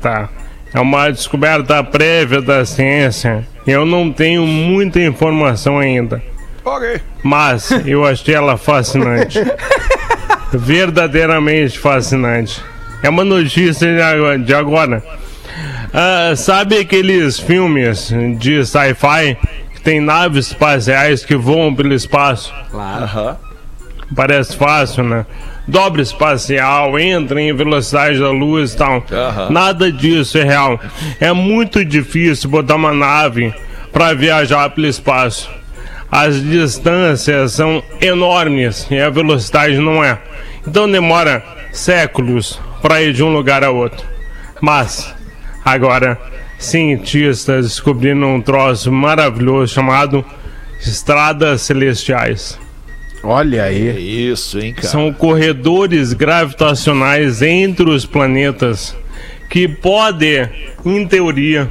[0.00, 0.30] tá?
[0.72, 3.46] É uma descoberta prévia da ciência.
[3.66, 6.22] Eu não tenho muita informação ainda,
[6.64, 7.00] Ok.
[7.22, 9.38] mas eu achei ela fascinante.
[10.52, 12.62] Verdadeiramente fascinante.
[13.02, 13.88] É uma notícia
[14.44, 15.02] de agora.
[15.92, 19.36] Ah, sabe aqueles filmes de sci-fi
[19.74, 22.52] que tem naves espaciais que voam pelo espaço?
[24.14, 25.26] Parece fácil, né?
[25.68, 29.04] Dobra espacial, entra em velocidade da luz e tal.
[29.50, 30.80] Nada disso é real.
[31.20, 33.52] É muito difícil botar uma nave
[33.92, 35.50] para viajar pelo espaço.
[36.10, 40.18] As distâncias são enormes e a velocidade não é.
[40.66, 44.06] Então demora séculos para ir de um lugar a outro.
[44.62, 45.14] Mas
[45.62, 46.18] agora
[46.58, 50.24] cientistas descobriram um troço maravilhoso chamado
[50.80, 52.58] estradas celestiais.
[53.30, 54.30] Olha aí.
[54.30, 54.88] Isso, hein, cara.
[54.88, 58.96] São corredores gravitacionais entre os planetas
[59.50, 60.48] que podem,
[60.82, 61.70] em teoria,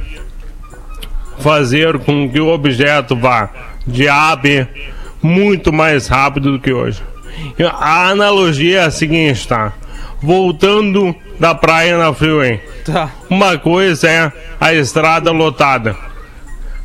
[1.40, 3.50] fazer com que o objeto vá
[3.84, 4.68] de A a B
[5.20, 7.02] muito mais rápido do que hoje.
[7.72, 9.72] A analogia é a seguinte, tá?
[10.22, 12.60] Voltando da praia na freeway.
[12.84, 13.10] Tá.
[13.28, 15.96] Uma coisa é a estrada lotada.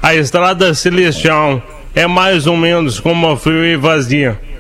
[0.02, 1.62] A estrada celestial
[1.94, 4.53] é mais ou menos como a freeway vazia.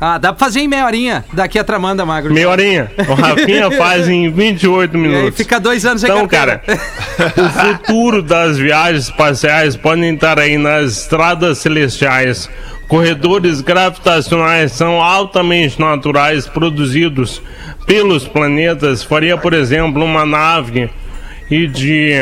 [0.00, 1.24] Ah, dá pra fazer em meia horinha.
[1.32, 2.32] Daqui a Tramanda, Magro.
[2.32, 2.90] Meia horinha.
[3.06, 5.36] O Rafinha faz em 28 E aí minutos.
[5.36, 6.62] fica dois anos Então, cara,
[7.18, 12.48] o futuro das viagens espaciais podem estar aí nas estradas celestiais.
[12.88, 17.40] Corredores gravitacionais são altamente naturais, produzidos
[17.86, 19.02] pelos planetas.
[19.04, 20.90] Faria, por exemplo, uma nave
[21.50, 22.12] e de,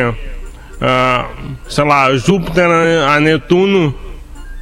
[0.80, 1.26] ah,
[1.68, 2.66] sei lá, Júpiter
[3.08, 3.94] a Netuno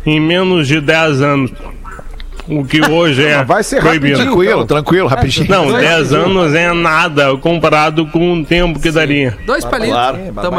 [0.04, 1.52] em menos de 10 anos.
[2.48, 4.18] O que hoje é Vai ser proibido.
[4.18, 4.36] rapidinho.
[4.36, 5.48] Tranquilo, tranquilo, rapidinho.
[5.48, 9.36] Não, 10 anos é nada comparado com o tempo que daria.
[9.44, 9.92] Dois palitos.
[9.94, 10.18] Claro.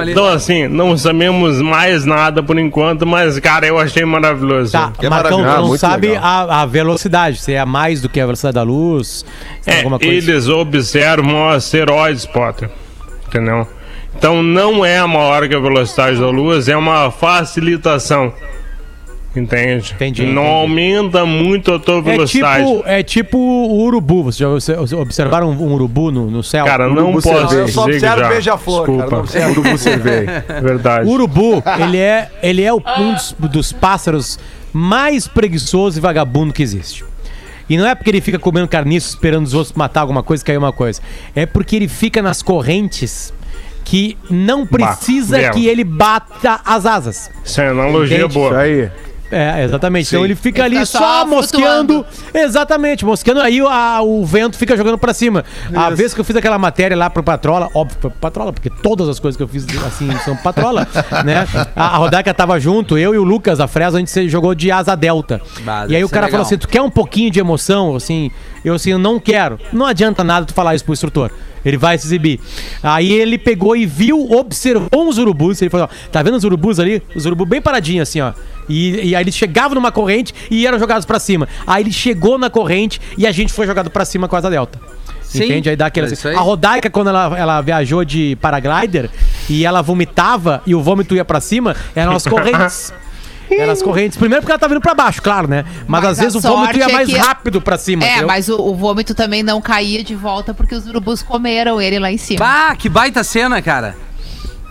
[0.10, 4.74] Então, assim, não sabemos mais nada por enquanto, mas, cara, eu achei maravilhoso.
[4.74, 5.68] Tá, Que Marcão, tu maravilhoso.
[5.70, 9.24] não Ah, sabe a, a velocidade, se é mais do que a velocidade da luz,
[9.66, 9.98] É, coisa.
[10.06, 12.70] eles observam asteroides, Potter.
[13.28, 13.66] Entendeu?
[14.18, 18.34] Então, não é maior que a velocidade da luz, é uma facilitação.
[19.40, 19.94] Entende?
[19.94, 20.56] Entendi, Não entendi.
[20.56, 22.66] aumenta muito a tua É velocidade.
[22.66, 24.24] tipo, é tipo o urubu.
[24.24, 26.66] Vocês já observaram um, urubu no, no céu?
[26.66, 27.56] Cara, não Urubu posso cerveja.
[27.62, 29.12] Eu só observo beija-flor, cara, Desculpa.
[29.16, 29.52] não observo.
[29.62, 30.46] Urubu cerveja.
[30.62, 31.08] Verdade.
[31.10, 32.80] O urubu, ele é, ele é um
[33.14, 34.40] dos, dos pássaros
[34.74, 37.04] mais preguiçosos e vagabundo que existe.
[37.70, 40.58] E não é porque ele fica comendo carniça esperando os outros matar alguma coisa, cair
[40.58, 41.02] uma coisa.
[41.36, 43.34] É porque ele fica nas correntes
[43.84, 47.30] que não precisa que ele bata as asas.
[47.44, 48.34] Isso é analogia Entende?
[48.34, 48.48] boa.
[48.50, 48.92] Isso aí.
[49.32, 50.08] É, exatamente.
[50.08, 52.06] Então ele fica Ele ali fica só, só mosqueando.
[52.34, 53.42] Exatamente, mosqueando.
[53.42, 55.44] Aí o- a- o vento fica jogando pra cima.
[55.76, 59.10] A vez que eu fiz aquela matéria lá pro Patrola, óbvio, pro Patrola, porque todas
[59.10, 60.88] as coisas que eu fiz assim são Patrola,
[61.26, 61.46] né?
[61.76, 64.56] A, a Rodaica tava junto, eu e o Lucas, a Fresa, a gente se jogou
[64.56, 65.42] de asa delta.
[65.62, 67.96] Bah, e aí o cara falou assim: tu quer um pouquinho de emoção?
[67.96, 68.32] Assim,
[68.68, 69.60] eu assim, eu não quero.
[69.74, 71.32] Não adianta nada tu falar isso pro instrutor.
[71.66, 72.40] Ele vai se exibir.
[72.82, 75.62] Aí ele pegou e viu, observou uns urubus.
[75.62, 77.02] Ele falou: ó, tá vendo os urubus ali?
[77.16, 78.32] Os urubus bem paradinhos assim, ó.
[78.70, 81.48] E, e aí eles chegavam numa corrente e eram jogados pra cima.
[81.66, 84.50] Aí ele chegou na corrente e a gente foi jogado pra cima com a asa
[84.50, 84.80] delta.
[85.22, 85.70] Sim, Entende?
[85.70, 86.08] Aí dá aquela.
[86.08, 86.36] é.
[86.36, 89.10] A Rodaica, quando ela, ela viajou de paraglider
[89.50, 92.94] e ela vomitava e o vômito ia pra cima, eram as correntes.
[93.50, 94.18] Eram as correntes.
[94.18, 95.64] Primeiro porque ela tá vindo pra baixo, claro, né?
[95.88, 98.04] Mas, Mas às vezes o vômito ia é mais que- rápido pra cima.
[98.04, 98.28] É, entendeu?
[98.28, 102.12] mas o, o vômito também não caía de volta porque os urubus comeram ele lá
[102.12, 102.40] em cima.
[102.40, 103.96] Bah, que baita cena, cara.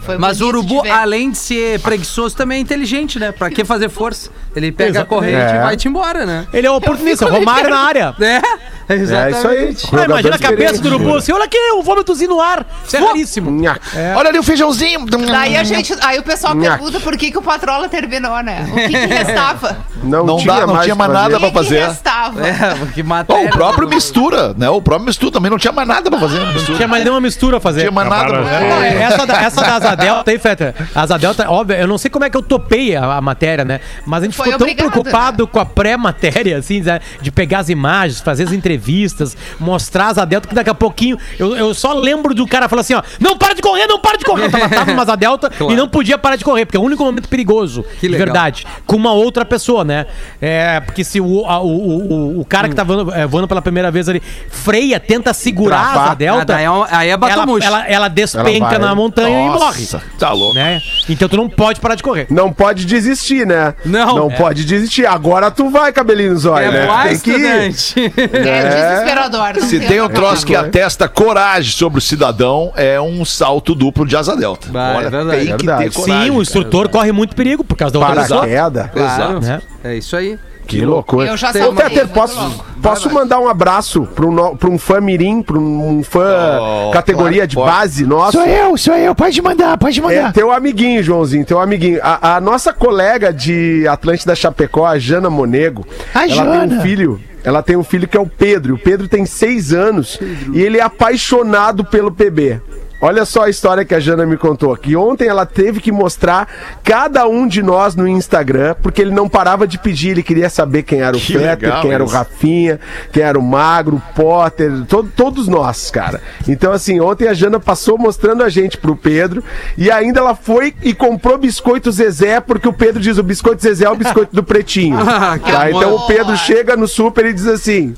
[0.06, 0.90] Foi Mas o de urubu, ver.
[0.90, 3.32] além de ser preguiçoso, também é inteligente, né?
[3.32, 4.30] Pra que fazer força?
[4.54, 5.04] Ele pega Exato.
[5.04, 5.56] a corrente É.
[5.56, 6.46] e vai-te embora, né?
[6.52, 8.14] Ele é um oportunista, Romário na área.
[8.88, 9.36] É, É exatamente.
[9.78, 10.00] isso aí.
[10.00, 12.64] Ah, imagina a cabeça do urubu assim, olha aqui, o vômitozinho no ar.
[12.86, 13.50] Isso é raríssimo.
[13.50, 13.76] Nha.
[14.16, 15.04] Olha ali o feijãozinho.
[15.06, 16.70] Daí a gente, aí o pessoal Nha.
[16.76, 18.64] pergunta por que, que o Patrola terminou, né?
[18.70, 19.76] O que, que restava?
[20.04, 21.84] Não, Não tinha dá, não mais tinha mais nada pra que, que fazer.
[21.86, 22.46] restava?
[22.46, 22.54] É,
[22.94, 23.46] que matéria.
[23.48, 24.68] o próprio mistura, né?
[24.70, 26.38] O próprio mistura também não tinha mais nada pra fazer.
[26.38, 27.86] Não tinha mais nenhuma mistura a fazer.
[27.86, 28.64] Não tinha mais nada pra fazer.
[28.84, 31.98] é, essa, da, essa da Asa Delta aí, Feta, a Asa Delta, óbvio, eu não
[31.98, 33.80] sei como é que eu topei a, a matéria, né?
[34.06, 37.00] Mas a gente Foi ficou tão obrigado, preocupado com a pré-matéria, assim, né?
[37.20, 41.16] de pegar as imagens, fazer as entrevistas, mostrar a Asa Delta, que daqui a pouquinho
[41.38, 44.16] eu, eu só lembro do cara falar assim, ó, não para de correr, não para
[44.18, 44.44] de correr.
[44.46, 46.82] Eu tava, tava numa Asa Delta e não podia parar de correr, porque é o
[46.84, 50.06] único momento perigoso, Que de verdade, com uma outra pessoa, né?
[50.40, 53.62] É, porque se o, a- o, o, o- cara que tá voando, é, voando pela
[53.62, 56.10] primeira vez ali freia, tenta segurar a Asa Travar.
[56.10, 58.78] Ah, Delta, daí é, um- aí é ela, ela, ela despenca Ela vai.
[58.78, 59.85] na montanha e morre.
[59.92, 60.54] Nossa, tá louco.
[60.54, 60.80] Né?
[61.08, 62.26] Então tu não pode parar de correr.
[62.30, 63.74] Não pode desistir, né?
[63.84, 64.16] Não.
[64.16, 64.36] Não É.
[64.36, 65.06] pode desistir.
[65.06, 66.86] Agora tu vai, cabelinho no zóio, É né?
[66.86, 67.68] boa, Tem que ir.
[67.70, 68.12] estudante.
[68.32, 69.60] É, desesperador.
[69.62, 74.16] Se tem um troço que atesta coragem sobre o cidadão, é um salto duplo de
[74.16, 74.68] asa delta.
[74.70, 75.36] Vai, é Olha, verdade.
[75.46, 75.84] tem que Verdade.
[75.84, 76.24] ter coragem.
[76.24, 78.40] Sim, o instrutor corre muito perigo por causa da outra pessoa.
[78.40, 78.90] Paraquedas.
[78.92, 79.40] Claro.
[79.40, 79.60] Né?
[79.84, 80.38] É isso aí.
[80.66, 81.28] Que loucura.
[81.28, 84.78] Eu já Ô, saltei, Peter, muito posso, posso mandar um abraço pra um, pra um
[84.78, 87.70] fã mirim, pra um fã Oh, categoria claro, de pode.
[87.70, 88.38] base nosso?
[88.40, 89.14] eu, sou eu.
[89.14, 92.00] Pode mandar, pode É teu amiguinho, Joãozinho, teu amiguinho.
[92.02, 96.74] A, a nossa colega de Atlântida Chapecó, a Jana Monego, A ela tem Jana.
[96.74, 97.20] um filho.
[97.44, 98.74] Ela tem um filho que é o Pedro.
[98.74, 100.18] O Pedro tem seis anos
[100.52, 102.60] e ele é apaixonado pelo PB.
[103.00, 104.96] Olha só a história que a Jana me contou aqui.
[104.96, 106.48] Ontem ela teve que mostrar
[106.82, 110.82] cada um de nós no Instagram, porque ele não parava de pedir, ele queria saber
[110.82, 111.34] quem era o Que
[111.82, 112.14] quem era o isso.
[112.16, 112.80] Rafinha,
[113.12, 116.22] quem era o Magro, o Potter, to- todos nós, cara.
[116.48, 119.44] Então, assim, ontem a Jana passou mostrando a gente pro Pedro
[119.76, 123.84] e ainda ela foi e comprou biscoito Zezé, porque o Pedro diz: o biscoito Zezé
[123.84, 124.96] é o biscoito do pretinho.
[125.06, 125.70] Ah, que tá?
[125.70, 127.94] Então o Pedro chega no super e diz assim: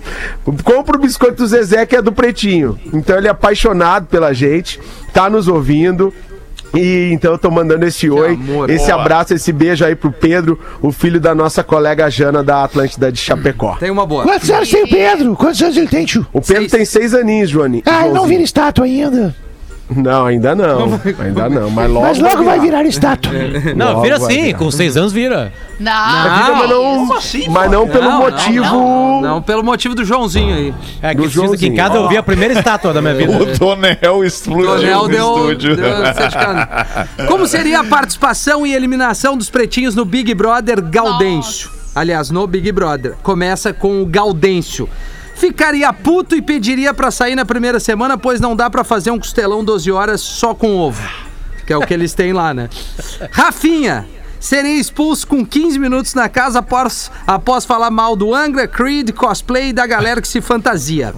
[0.64, 2.78] compra o biscoito do Zezé, que é do pretinho.
[2.92, 4.80] Então ele é apaixonado pela gente,
[5.12, 6.12] tá nos ouvindo.
[6.74, 8.68] E então eu tô mandando esse oi, amor.
[8.68, 9.00] esse Boa.
[9.00, 13.18] abraço, esse beijo aí pro Pedro, o filho da nossa colega Jana da Atlântida de
[13.18, 13.76] Chapecó.
[13.76, 14.22] Tem uma boa.
[14.24, 15.34] Quantos anos tem o Pedro?
[15.34, 16.26] Quantos anos ele tem, tio?
[16.30, 16.70] O Pedro Seis.
[16.72, 17.82] tem seis aninhos, Joani.
[17.86, 19.34] Ah, ele não vira estátua ainda.
[19.94, 21.00] Não, ainda não.
[21.18, 22.06] Ainda não, mas logo.
[22.06, 23.32] Mas logo vai virar estátua.
[23.74, 24.58] Não, Logo vira vai sim, virar.
[24.58, 25.52] com seis anos vira.
[25.80, 27.06] Não, Vira, mas não,
[27.52, 28.64] mas não pelo Não, não, motivo.
[28.64, 30.74] Não, não, pelo motivo do Joãozinho aí.
[31.00, 31.76] É Do que fiz aqui em Joãozinho.
[31.76, 33.32] casa eu vi a primeira estátua da minha vida.
[33.32, 35.76] O Tonel explodiu Tonel no deu, estúdio.
[35.76, 37.26] deu certificado.
[37.28, 41.70] Como seria a participação e eliminação dos pretinhos no Big Brother Gaudêncio?
[41.94, 43.14] Aliás, no Big Brother.
[43.22, 44.88] Começa com o Gaudêncio.
[45.38, 49.18] Ficaria puto e pediria pra sair na primeira semana, pois não dá pra fazer um
[49.18, 51.08] costelão 12 horas só com ovo.
[51.64, 52.68] Que é o que eles têm lá, né?
[53.30, 54.06] Rafinha.
[54.40, 59.70] Seria expulso com 15 minutos na casa após, após falar mal do Angra, Creed, cosplay
[59.70, 61.14] e da galera que se fantasia.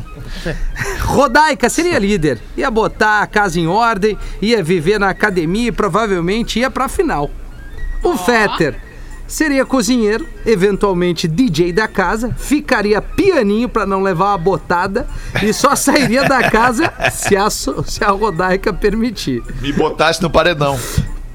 [1.01, 6.59] Rodaica seria líder, ia botar a casa em ordem, ia viver na academia e provavelmente
[6.59, 7.31] ia pra final.
[8.03, 8.90] O Fetter
[9.31, 15.07] seria cozinheiro, eventualmente DJ da casa, ficaria pianinho pra não levar uma botada
[15.43, 19.43] e só sairia da casa se a, se a Rodaica permitir.
[19.61, 20.79] Me botasse no paredão.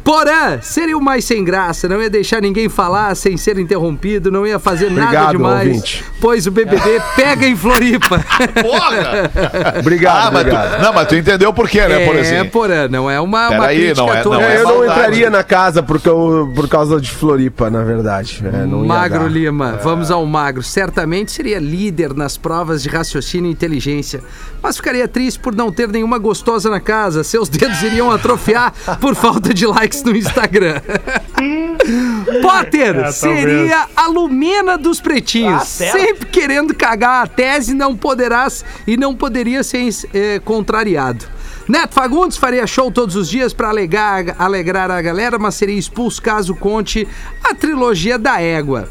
[0.05, 4.45] Porã, seria o mais sem graça, não ia deixar ninguém falar sem ser interrompido, não
[4.45, 6.05] ia fazer nada Obrigado, demais, ouvinte.
[6.21, 8.23] pois o BBB pega em Floripa.
[8.61, 9.31] Porra!
[9.79, 10.75] Obrigado, Ah, mas obrigado.
[10.77, 12.49] tu, não, mas tu entendeu por quê, né, por É, assim?
[12.51, 14.35] Porã, não é uma, uma crítica não é- toda.
[14.37, 17.83] não É, é eu não entraria na casa porque eu, por causa de Floripa, na
[17.83, 18.43] verdade.
[18.45, 19.27] É, Magro.
[19.27, 20.61] Lima, vamos ao Magro.
[20.61, 24.21] Certamente seria líder nas provas de raciocínio e inteligência,
[24.61, 27.23] mas ficaria triste por não ter nenhuma gostosa na casa.
[27.23, 30.81] Seus dedos iriam atrofiar por falta de likes no Instagram.
[32.41, 33.15] Potter talvez.
[33.15, 39.15] seria a Lumena dos pretinhos, Ah, sempre querendo cagar a tese, não poderás e não
[39.15, 41.25] poderia ser eh, contrariado.
[41.67, 46.55] Neto Fagundes faria show todos os dias para alegrar a galera, mas seria expulso caso
[46.55, 47.07] conte
[47.43, 48.89] a trilogia da égua.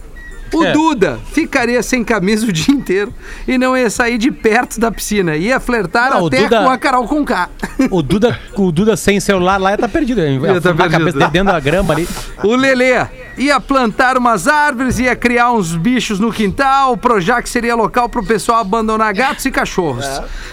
[0.55, 0.73] O É.
[0.73, 3.13] Duda ficaria sem camisa o dia inteiro
[3.47, 5.37] e não ia sair de perto da piscina.
[5.37, 7.49] Ia flertar Não, o até Duda- com a Carol com K.
[7.91, 10.21] O Duda, o Duda sem celular lá ia tá perdido.
[10.21, 10.91] Ia Ia tá afundar a perdido.
[10.91, 12.09] cabeça dele dentro da grama ali.
[12.43, 16.93] O Lelê ia plantar umas árvores, ia criar uns bichos no quintal.
[16.93, 20.07] O Projac seria local pro pessoal abandonar gatos e cachorros.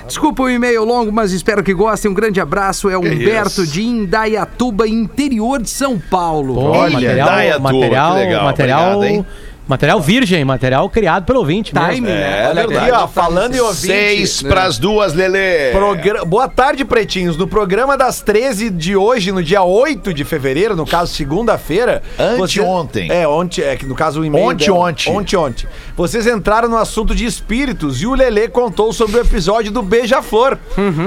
[0.08, 2.10] Desculpa o e-mail longo, mas espero que gostem.
[2.10, 2.90] Um grande abraço.
[2.90, 6.54] É o Humberto de Indaiatuba, interior de São Paulo.
[6.56, 9.26] Pô, Olha, material, Indaiatuba, material, que legal, material, obrigado, hein?
[9.72, 12.50] Material virgem, material criado pelo ouvinte Time, né?
[12.50, 13.88] Olha aqui, ó, falando em ouvinte.
[13.88, 15.72] Seis pras duas, Lelê.
[15.72, 17.38] Progra- Boa tarde, pretinhos.
[17.38, 22.02] No programa das 13 de hoje, no dia 8 de fevereiro, no caso, segunda-feira.
[22.20, 23.08] Anteontem.
[23.08, 24.46] você- É, ontem, é que no caso o e-mail.
[24.46, 25.10] Ontem, dela- ontem.
[25.10, 25.68] Ontem, ontem.
[25.96, 30.58] Vocês entraram no assunto de espíritos e o Lelê contou sobre o episódio do Beija-Flor.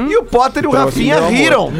[0.08, 1.72] E o Potter e o Rafinha riram.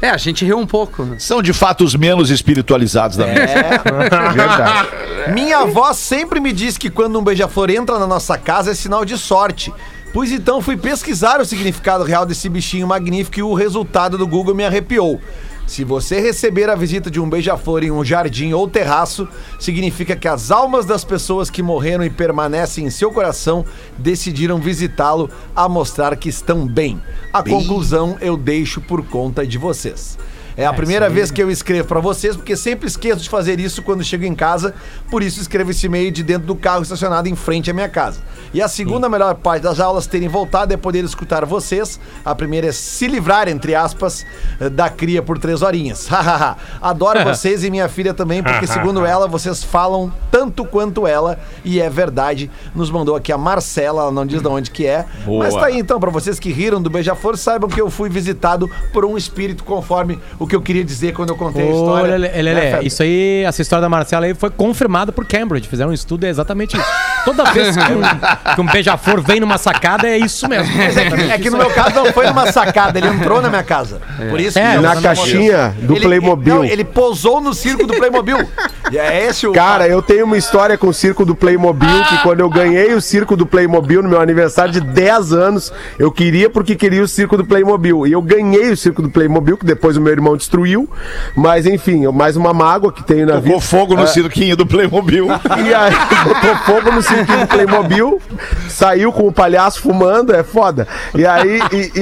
[0.00, 1.04] É, a gente riu um pouco.
[1.04, 1.18] né?
[1.18, 3.40] São de fato os menos espiritualizados da mente.
[3.40, 3.80] É.
[4.34, 4.88] Verdade.
[5.32, 9.04] Minha avó sempre me diz que quando um beija-flor entra na nossa casa é sinal
[9.04, 9.72] de sorte.
[10.12, 14.54] Pois então fui pesquisar o significado real desse bichinho magnífico e o resultado do Google
[14.54, 15.20] me arrepiou.
[15.66, 19.26] Se você receber a visita de um beija-flor em um jardim ou terraço,
[19.58, 23.64] significa que as almas das pessoas que morreram e permanecem em seu coração
[23.98, 27.02] decidiram visitá-lo a mostrar que estão bem.
[27.32, 30.16] A conclusão eu deixo por conta de vocês.
[30.56, 33.82] É a primeira vez que eu escrevo pra vocês, porque sempre esqueço de fazer isso
[33.82, 34.74] quando chego em casa,
[35.10, 38.20] por isso escrevo esse e-mail de dentro do carro estacionado em frente à minha casa.
[38.54, 42.00] E a segunda melhor parte das aulas terem voltado é poder escutar vocês.
[42.24, 44.24] A primeira é se livrar, entre aspas,
[44.72, 46.08] da cria por três horinhas.
[46.80, 51.80] Adoro vocês e minha filha também, porque segundo ela, vocês falam tanto quanto ela, e
[51.80, 52.50] é verdade.
[52.74, 55.04] Nos mandou aqui a Marcela, ela não diz de onde que é.
[55.26, 55.44] Boa.
[55.44, 58.70] Mas tá aí então, pra vocês que riram do Beija-Flor, saibam que eu fui visitado
[58.90, 62.16] por um espírito conforme o que eu queria dizer quando eu contei a história.
[62.16, 65.68] Lelê, Lelê, Né, isso aí, essa história da Marcela aí foi confirmada por Cambridge.
[65.68, 66.86] Fizeram um estudo, é exatamente isso.
[67.24, 70.74] Toda vez que um, que um beija-flor vem numa sacada, é isso mesmo.
[70.76, 73.48] Mas é que, é que no meu caso não foi numa sacada, ele entrou na
[73.48, 74.00] minha casa.
[74.30, 76.54] Por isso É, que Na caixinha do Ele- Playmobil.
[76.56, 78.38] Não, ele posou no circo do Playmobil.
[78.92, 79.52] E é esse o.
[79.52, 83.00] Cara, eu tenho uma história com o circo do Playmobil, que quando eu ganhei o
[83.00, 87.36] circo do Playmobil no meu aniversário de 10 anos, eu queria porque queria o circo
[87.36, 88.06] do Playmobil.
[88.06, 90.88] E eu ganhei o circo do Playmobil, que depois o meu irmão destruiu.
[91.34, 93.46] Mas enfim, mais uma mágoa que tenho na vida.
[93.56, 95.26] Tocou fogo no cirquinho do Playmobil.
[95.26, 95.92] E aí
[96.24, 98.20] botou fogo no circuito do Playmobil,
[98.68, 100.86] saiu com o palhaço fumando, é foda.
[101.14, 102.00] E aí, e,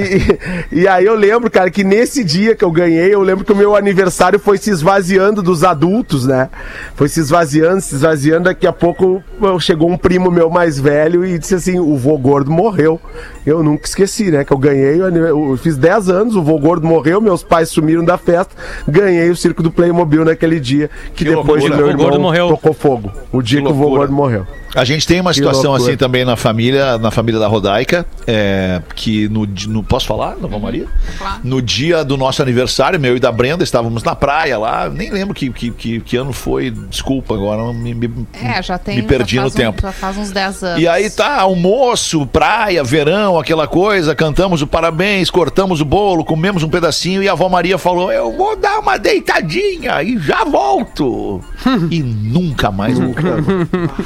[0.72, 3.52] e- e aí eu lembro, cara, que nesse dia que eu ganhei, eu lembro que
[3.52, 6.48] o meu aniversário foi se esvaziando dos adultos, né?
[6.96, 8.44] Foi se esvaziando, se esvaziando.
[8.44, 9.22] Daqui a pouco
[9.60, 13.00] chegou um primo meu mais velho e disse assim: o vô gordo morreu.
[13.46, 14.44] Eu nunca esqueci, né?
[14.44, 18.16] Que eu ganhei, eu fiz 10 anos, o vô gordo morreu, meus pais sumiram da
[18.24, 18.54] festa,
[18.88, 21.74] ganhei o circo do Playmobil naquele dia, que, Que depois loucura.
[21.74, 22.48] o meu O vô gordo irmão morreu.
[22.48, 23.12] tocou fogo.
[23.32, 24.46] O dia que, o vô morreu.
[24.74, 25.90] A gente tem uma Que situação loucura.
[25.90, 30.58] assim também na família, na família da Rodaica, é, que no, no posso falar, Dona
[30.58, 30.86] Maria?
[31.18, 31.40] Claro.
[31.44, 35.34] No dia do nosso aniversário, meu e da Brenda, estávamos na praia lá, nem lembro
[35.34, 38.96] que, que, que, que ano foi, desculpa agora, não me, me, É, já tem.
[38.96, 39.82] me perdi já no faz um- tempo.
[39.82, 40.82] já faz uns 10 anos.
[40.82, 46.62] E aí tá, almoço, praia, verão, aquela coisa, cantamos o parabéns, cortamos o bolo, comemos
[46.62, 51.40] um pedacinho e a avó Maria falou: Eu vou dar uma deitadinha e já volto.
[51.90, 53.22] e nunca mais voltou.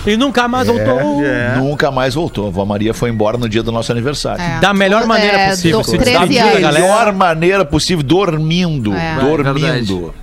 [0.06, 1.22] E nunca mais voltou.
[1.58, 2.46] Nunca mais voltou.
[2.46, 4.42] A avó Maria foi embora no dia do nosso aniversário.
[4.42, 4.60] É.
[4.60, 5.80] Da melhor maneira É, possível.
[5.82, 8.92] do- se 13 despedir da melhor maneira possível, dormindo.
[8.94, 9.16] É.
[9.20, 10.14] Dormindo.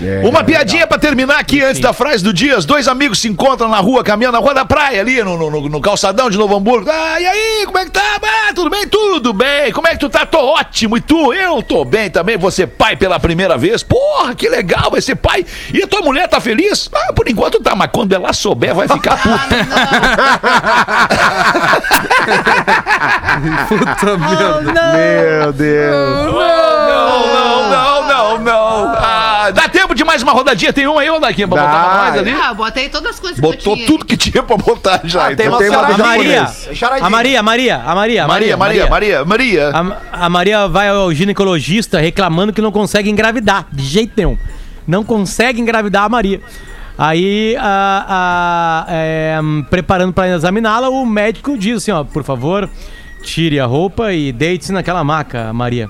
[0.00, 2.56] É, Uma piadinha pra terminar aqui antes da frase do dia.
[2.56, 5.68] Os dois amigos se encontram na rua, caminhando na rua da praia ali, no, no-
[5.68, 6.88] no calçadão de Novo Hamburgo.
[6.90, 8.00] Ah, e aí, como é que tá?
[8.22, 8.86] Ah, tudo bem?
[8.88, 9.70] Tudo bem.
[9.72, 10.24] Como é que tu tá?
[10.24, 10.96] Tô ótimo.
[10.96, 11.32] E tu?
[11.32, 12.36] Eu tô bem também.
[12.38, 13.82] Você pai pela primeira vez?
[13.82, 15.44] Porra, que legal vai ser pai.
[15.72, 16.88] E a tua mulher tá feliz?
[16.92, 19.42] Ah, por enquanto tá, mas quando ela souber vai ficar puta.
[23.68, 24.92] Puta merda.
[24.92, 26.32] Meu Deus.
[26.32, 26.32] não,
[30.12, 30.70] mais uma rodadinha?
[30.74, 31.66] Tem um aí, ô Daquinha, pra Dá.
[31.66, 32.30] botar pra nós ali?
[32.32, 33.86] Ah, botei todas as coisas que Botou eu tinha.
[33.86, 35.28] tudo que tinha pra botar já.
[35.28, 35.58] Ah, tem então.
[35.58, 39.70] uma uma A Maria, a Maria, a Maria, a Maria, a Maria, Maria, Maria, Maria.
[40.12, 44.36] A, a Maria vai ao ginecologista reclamando que não consegue engravidar, de jeito nenhum.
[44.86, 46.42] Não consegue engravidar a Maria.
[46.98, 49.38] Aí, a, a- é,
[49.70, 52.68] preparando para examiná-la, o médico diz assim: ó, por favor,
[53.22, 55.88] tire a roupa e deite-se naquela maca, Maria.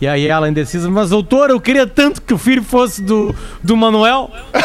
[0.00, 3.76] E aí ela indecisa, mas doutor, eu queria tanto que o filho fosse do, do
[3.76, 4.30] Manuel.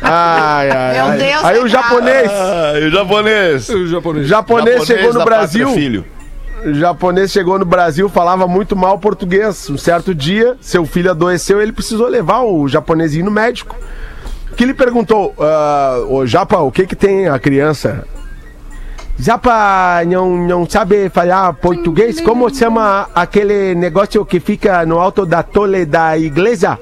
[0.00, 1.18] Ai, ai, Meu ai.
[1.18, 3.68] Deus, Aí o japonês, Ah, e o japonês.
[3.68, 3.86] o
[4.24, 5.70] japonês, chegou no Brasil.
[5.72, 6.04] Filho.
[6.64, 9.68] O japonês chegou no Brasil, falava muito mal português.
[9.70, 13.76] Um certo dia, seu filho adoeceu, ele precisou levar o japonesinho no médico.
[14.56, 18.04] Que ele perguntou, ah, ô Japa, o que que tem a criança?
[19.18, 22.20] Japa não, não sabe falar português?
[22.20, 26.78] Como chama aquele negócio que fica no alto da tole da igreja?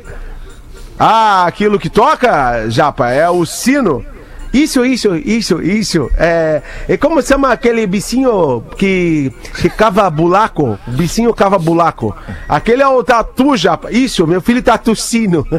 [0.98, 4.04] Ah, aquilo que toca, Japa, é o sino.
[4.52, 6.10] Isso, isso, isso, isso.
[6.16, 9.30] É, e como chama aquele bichinho que,
[9.60, 10.78] que cava buraco?
[10.86, 12.16] Bichinho cava buraco.
[12.48, 13.90] Aquele é o tatu, Japa.
[13.92, 15.46] Isso, meu filho tá tossindo.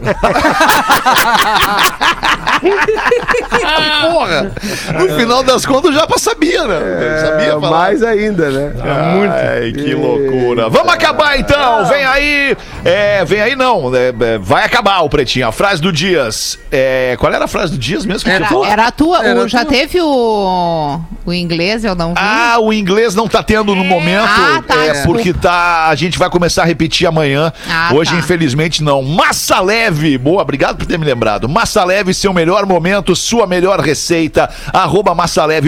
[4.11, 4.51] Porra!
[4.99, 6.80] No final das contas, o Japa sabia, né?
[7.26, 7.70] sabia É, falar.
[7.70, 8.74] mais ainda, né?
[8.82, 10.70] Ai, que loucura.
[10.70, 11.86] Vamos acabar então.
[11.86, 12.57] Vem aí.
[12.86, 13.93] É, vem aí não.
[13.95, 15.47] é, é, vai acabar o pretinho.
[15.47, 16.57] A frase do Dias.
[16.72, 18.65] É, qual era a frase do Dias mesmo que você falou?
[18.65, 19.26] Era a tua.
[19.26, 19.70] Era o- já tua.
[19.72, 22.20] teve o, o inglês, eu não vi.
[22.20, 25.18] Ah, o inglês não tá tendo no momento, Ah, tá, é desculpa.
[25.20, 27.51] porque tá, a gente vai começar a repetir amanhã.
[27.70, 28.18] Ah, Hoje, tá.
[28.18, 29.01] infelizmente, não.
[29.01, 31.47] Massa leve, boa, obrigado por ter me lembrado.
[31.49, 34.49] Massa leve, seu melhor momento, sua melhor receita.
[34.71, 35.15] Arroba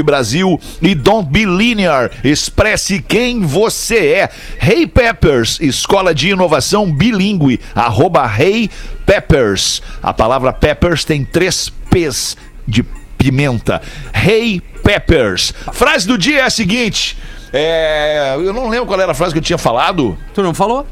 [0.03, 2.11] Brasil e Don't Be Linear.
[2.23, 4.29] Expresse quem você é.
[4.61, 7.59] Hey Peppers, escola de inovação bilíngue.
[7.73, 8.69] Arroba Hey
[9.05, 9.81] Peppers.
[10.01, 12.37] A palavra Peppers tem três P's
[12.67, 12.83] de
[13.17, 13.81] pimenta.
[14.13, 15.53] Hey Peppers.
[15.73, 17.17] Frase do dia é a seguinte.
[17.51, 20.17] É, eu não lembro qual era a frase que eu tinha falado.
[20.33, 20.85] Tu não falou?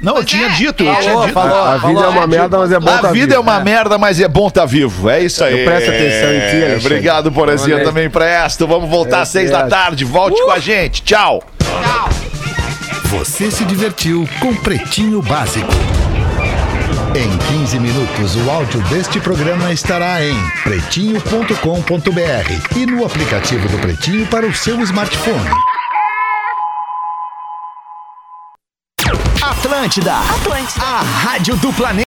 [0.00, 1.32] Não, eu tinha é, dito, eu tinha Falou, dito.
[1.34, 1.64] falou.
[1.64, 3.34] A vida é uma merda, mas é bom A tá vida vivo.
[3.34, 5.08] é uma merda, mas é bom estar vivo.
[5.08, 5.60] É isso aí.
[5.60, 6.86] Eu presto atenção em ti, Alexandre.
[6.86, 8.66] Obrigado, Porazinha, também presto.
[8.66, 10.04] Vamos voltar às seis da tarde.
[10.04, 11.02] Volte com a gente.
[11.02, 11.42] Tchau.
[11.58, 12.08] Tchau.
[13.06, 15.72] Você se divertiu com Pretinho Básico.
[17.14, 24.26] Em 15 minutos, o áudio deste programa estará em pretinho.com.br e no aplicativo do Pretinho
[24.26, 25.48] para o seu smartphone.
[29.66, 30.14] Atlântida.
[30.18, 30.80] Atlântida.
[30.80, 32.04] A rádio do planeta.